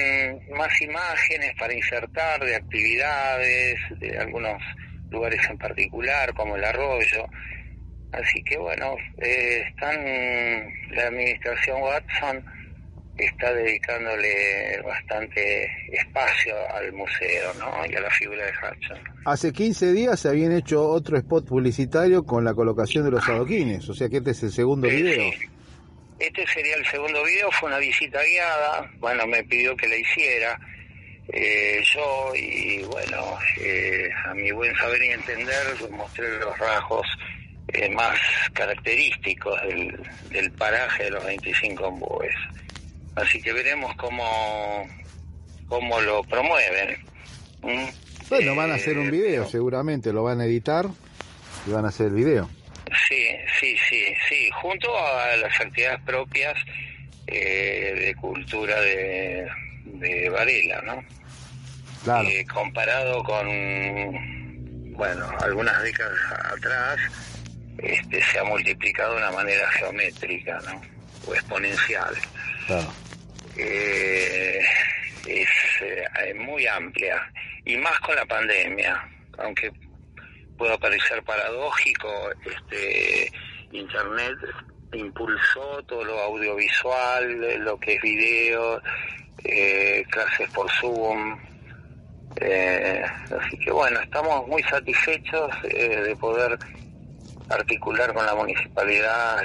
[0.56, 4.62] más imágenes para insertar de actividades, de algunos
[5.10, 7.26] lugares en particular, como el arroyo.
[8.12, 9.96] Así que bueno, eh, están
[10.90, 12.44] la administración Watson
[13.18, 17.84] está dedicándole bastante espacio al museo ¿no?
[17.88, 18.98] y a la figura de Hudson.
[19.24, 23.88] Hace 15 días se habían hecho otro spot publicitario con la colocación de los adoquines,
[23.88, 25.32] o sea que este es el segundo video.
[26.18, 30.58] Este sería el segundo video, fue una visita guiada, bueno, me pidió que la hiciera.
[31.28, 37.06] Eh, yo, y bueno, eh, a mi buen saber y entender, mostré los rasgos
[37.68, 38.16] eh, más
[38.52, 40.00] característicos del,
[40.30, 42.34] del paraje de los 25 ombúes.
[43.16, 44.86] Así que veremos cómo,
[45.68, 46.98] cómo lo promueven.
[47.62, 47.86] ¿Mm?
[48.28, 50.86] Bueno, van a hacer un video, eh, seguramente lo van a editar
[51.66, 52.50] y van a hacer el video.
[53.08, 53.26] Sí,
[53.58, 56.54] sí, sí, sí, junto a las actividades propias
[57.26, 59.48] eh, de cultura de,
[59.84, 61.04] de Varela, ¿no?
[62.04, 62.28] Claro.
[62.28, 66.18] Eh, comparado con, bueno, algunas décadas
[66.54, 66.98] atrás,
[67.78, 70.80] este, se ha multiplicado de una manera geométrica, ¿no?
[71.26, 72.14] O exponencial.
[73.56, 74.60] Eh,
[75.26, 75.48] es
[75.80, 77.30] eh, muy amplia
[77.64, 79.08] y más con la pandemia,
[79.38, 79.70] aunque
[80.56, 83.30] pueda parecer paradójico, este
[83.72, 84.38] Internet
[84.92, 88.80] impulsó todo lo audiovisual, lo que es video,
[89.44, 91.38] eh, clases por Zoom.
[92.40, 93.02] Eh,
[93.38, 96.58] así que bueno, estamos muy satisfechos eh, de poder
[97.48, 99.38] articular con la municipalidad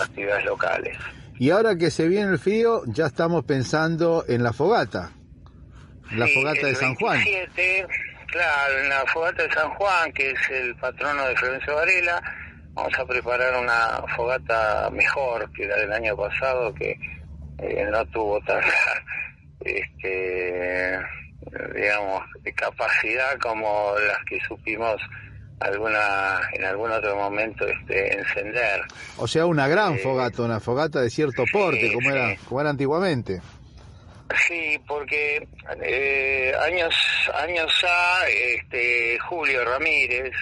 [0.00, 0.96] actividades locales.
[1.42, 5.10] Y ahora que se viene el frío, ya estamos pensando en la fogata,
[6.12, 7.20] la fogata de San Juan.
[8.28, 12.22] Claro, en la fogata de San Juan, que es el patrono de Florencio Varela,
[12.74, 16.96] vamos a preparar una fogata mejor que la del año pasado, que
[17.58, 18.68] eh, no tuvo tanta,
[19.64, 20.96] este,
[21.74, 22.22] digamos,
[22.54, 25.02] capacidad como las que supimos
[25.62, 28.80] alguna en algún otro momento este, encender.
[29.16, 32.70] O sea, una gran eh, fogata, una fogata de cierto porte, como era como era
[32.70, 33.40] antiguamente.
[34.48, 35.46] Sí, porque
[35.82, 36.94] eh, años
[37.34, 40.32] años a este, Julio Ramírez,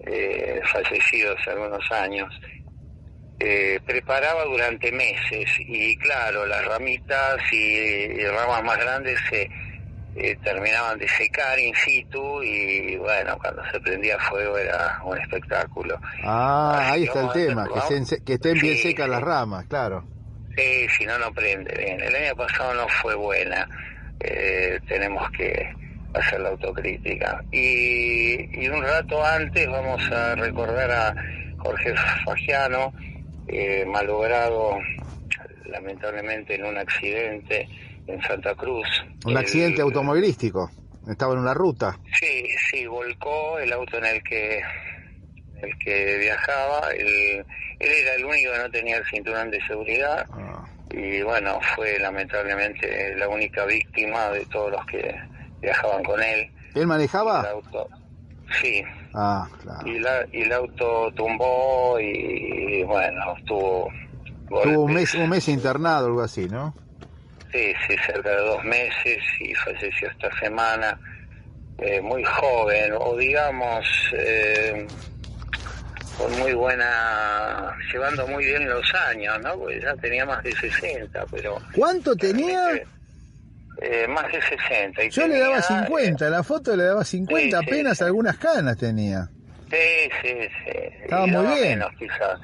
[0.00, 2.32] eh, fallecido hace algunos años,
[3.38, 9.50] eh, preparaba durante meses y claro, las ramitas y, ramas más grandes se
[10.16, 16.00] eh, terminaban de secar in situ y bueno, cuando se prendía fuego era un espectáculo.
[16.24, 20.04] Ah, ahí está el tema, que, que estén bien secas las ramas, claro.
[20.56, 22.00] Sí, si no, no prende bien.
[22.00, 23.68] El año pasado no fue buena,
[24.20, 25.68] eh, tenemos que
[26.14, 27.44] hacer la autocrítica.
[27.52, 31.14] Y, y un rato antes vamos a recordar a
[31.58, 31.94] Jorge
[32.24, 32.94] Fagiano,
[33.48, 34.78] eh, malogrado
[35.66, 37.68] lamentablemente en un accidente
[38.06, 38.86] en Santa Cruz.
[39.24, 40.70] ¿Un accidente automovilístico?
[41.08, 41.98] ¿Estaba en una ruta?
[42.18, 44.60] Sí, sí, volcó el auto en el que
[45.62, 47.44] el que viajaba, él,
[47.78, 50.66] él era el único que no tenía el cinturón de seguridad ah.
[50.90, 55.14] y bueno, fue lamentablemente la única víctima de todos los que
[55.60, 56.50] viajaban con él.
[56.74, 57.40] ¿Él manejaba?
[57.40, 57.88] El auto,
[58.60, 58.82] sí.
[59.14, 59.88] Ah, claro.
[59.88, 63.90] Y, la, y el auto tumbó y, bueno, estuvo...
[64.48, 66.74] Tuvo un mes, un mes internado, algo así, ¿no?
[67.56, 70.98] Sí, cerca de dos meses y falleció esta semana.
[71.78, 74.86] Eh, muy joven, o digamos, eh,
[76.18, 79.58] con muy buena, llevando muy bien los años, ¿no?
[79.58, 81.58] Porque ya tenía más de 60, pero...
[81.74, 82.72] ¿Cuánto tenía?
[83.82, 85.04] Eh, más de 60.
[85.04, 89.28] Y Yo le daba 50, la foto le daba 50, apenas algunas canas tenía.
[89.70, 90.34] Sí, sí,
[90.64, 90.78] sí.
[91.04, 91.78] Estaba muy bien.
[91.78, 92.40] Menos, quizás.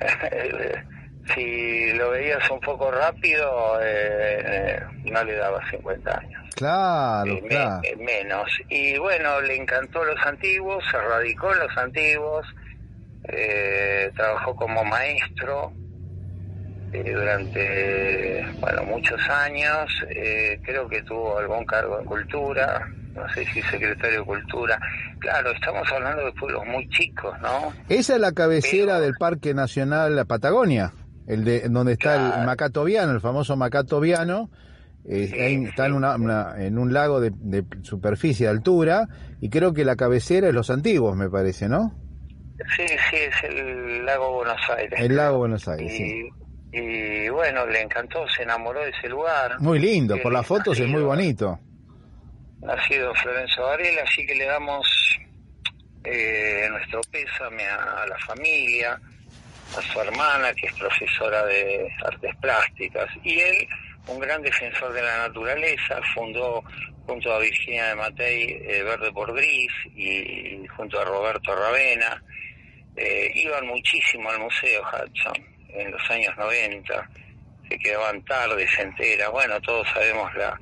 [1.34, 6.54] si lo veías un poco rápido, eh, no le daba 50 años.
[6.54, 7.80] Claro, eh, claro.
[7.98, 8.50] menos.
[8.68, 12.46] Y bueno, le encantó los antiguos, se radicó en los antiguos,
[13.24, 15.72] eh, trabajó como maestro
[16.92, 23.44] eh, durante bueno muchos años eh, creo que tuvo algún cargo en cultura no sé
[23.46, 24.80] si secretario de cultura
[25.18, 30.16] claro estamos hablando de pueblos muy chicos no esa es la cabecera del Parque Nacional
[30.16, 30.92] La Patagonia
[31.28, 34.50] el de donde está el Macatoviano el famoso Macatoviano
[35.04, 39.08] está En, una, en un lago de, de superficie de altura
[39.40, 41.94] y creo que la cabecera es los antiguos me parece no
[42.76, 44.98] Sí, sí, es el lago Buenos Aires.
[45.00, 46.28] El lago Buenos Aires, y, sí.
[46.72, 49.60] Y bueno, le encantó, se enamoró de ese lugar.
[49.60, 51.58] Muy lindo, por las fotos es muy bonito.
[52.60, 54.86] Nacido Florencio Varela, así que le damos
[56.04, 59.00] eh, nuestro pésame a, la familia,
[59.76, 63.68] a su hermana, que es profesora de artes plásticas, y él,
[64.06, 66.62] un gran defensor de la naturaleza, fundó
[67.06, 72.22] junto a Virginia de Matei eh, Verde por Gris y junto a Roberto Ravena.
[72.96, 77.10] Eh, iban muchísimo al Museo Hudson en los años 90,
[77.68, 80.58] se quedaban tardes enteras, bueno, todos sabemos la,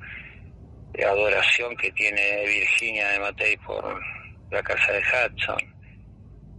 [1.05, 4.01] adoración que tiene Virginia de Matei por
[4.49, 5.76] la casa de Hudson,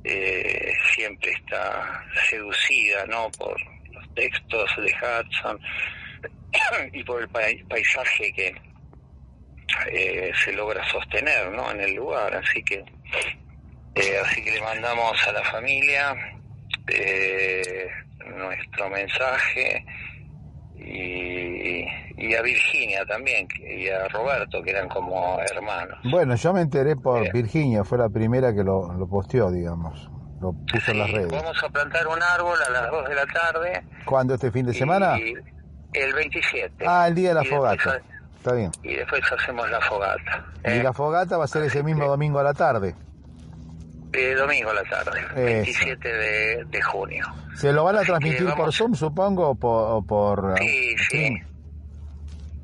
[0.08, 3.56] eh, siempre está seducida, ¿no?, por
[3.92, 5.60] los textos de Hudson
[6.92, 8.54] y por el paisaje que
[9.90, 12.84] eh, se logra sostener, ¿no?, en el lugar, así que
[13.94, 16.14] eh, así que le mandamos a la familia
[18.24, 19.84] nuestro mensaje
[20.76, 21.84] y,
[22.34, 25.98] a Virginia también y a Roberto que eran como hermanos.
[26.10, 27.30] Bueno, yo me enteré por eh.
[27.32, 30.10] Virginia, fue la primera que lo, lo posteó, digamos,
[30.40, 31.32] lo puso en las redes.
[31.32, 33.84] Vamos a plantar un árbol a las 2 de la tarde.
[34.04, 35.16] ¿Cuándo este fin de semana?
[35.92, 36.84] el 27.
[36.86, 38.00] Ah, el día de la fogata.
[38.36, 38.70] Está bien.
[38.82, 40.46] Y después hacemos la fogata.
[40.64, 42.94] Y la fogata va a ser ese mismo domingo a la tarde.
[44.12, 46.08] Eh, domingo a la tarde, 27
[46.64, 47.26] de, junio.
[47.54, 51.42] ¿Se lo van a transmitir por Zoom, supongo, o por, Sí, sí.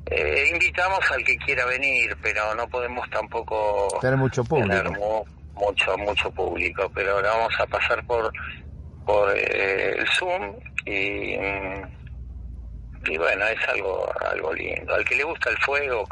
[0.07, 5.25] Eh, invitamos al que quiera venir, pero no podemos tampoco tener mucho público.
[5.53, 8.31] mucho mucho público, pero ahora vamos a pasar por
[9.05, 11.33] por eh, el Zoom y,
[13.11, 14.93] y bueno, es algo algo lindo.
[14.93, 16.05] Al que le gusta el fuego,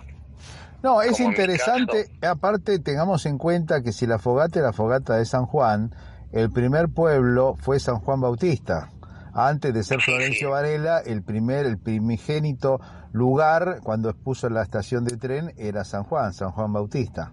[0.83, 5.25] no, es interesante, aparte tengamos en cuenta que si la fogata es la fogata de
[5.25, 5.95] San Juan,
[6.33, 8.89] el primer pueblo fue San Juan Bautista.
[9.33, 12.79] Antes de ser Florencio Varela, el primer, el primigénito
[13.11, 17.31] lugar cuando expuso la estación de tren era San Juan, San Juan Bautista.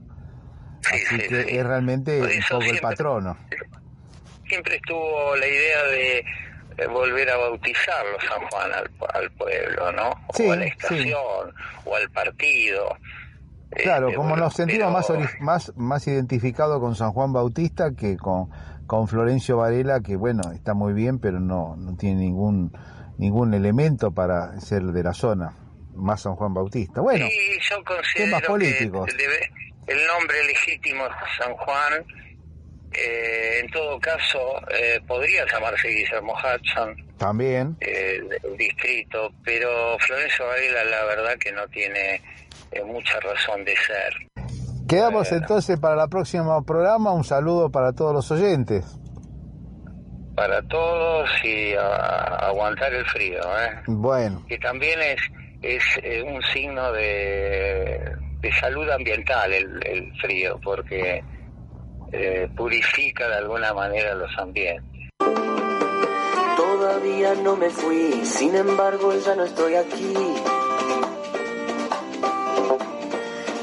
[0.90, 3.36] Así que es realmente un poco el patrono.
[4.48, 6.24] Siempre estuvo la idea de
[6.88, 10.11] volver a bautizarlo San Juan al, pueblo, ¿no?
[10.11, 12.96] o a la estación, o al partido.
[13.70, 18.51] Claro, este, como nos sentimos más, más, más identificados con San Juan Bautista que con,
[18.91, 22.72] con Florencio Varela, que bueno, está muy bien, pero no, no tiene ningún,
[23.18, 25.55] ningún elemento para ser de la zona,
[25.95, 27.01] más San Juan Bautista.
[27.01, 27.24] Bueno,
[28.16, 29.09] temas políticos.
[29.86, 32.05] el nombre legítimo es San Juan,
[32.93, 36.97] eh, en todo caso, eh, podría llamarse Guillermo Hudson.
[37.16, 37.76] También.
[37.78, 42.20] Eh, el distrito, pero Florencio Varela, la verdad que no tiene
[42.84, 44.30] mucha razón de ser.
[44.91, 47.12] Quedamos entonces para el próximo programa.
[47.12, 48.99] Un saludo para todos los oyentes.
[50.34, 53.38] Para todos y a, aguantar el frío.
[53.38, 53.82] ¿eh?
[53.86, 54.45] Bueno.
[54.49, 55.20] Que también es,
[55.62, 61.22] es eh, un signo de, de salud ambiental el, el frío, porque
[62.11, 65.09] eh, purifica de alguna manera los ambientes.
[66.57, 70.14] Todavía no me fui, sin embargo ya no estoy aquí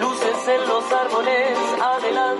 [0.00, 2.36] luces en los árboles, adelante.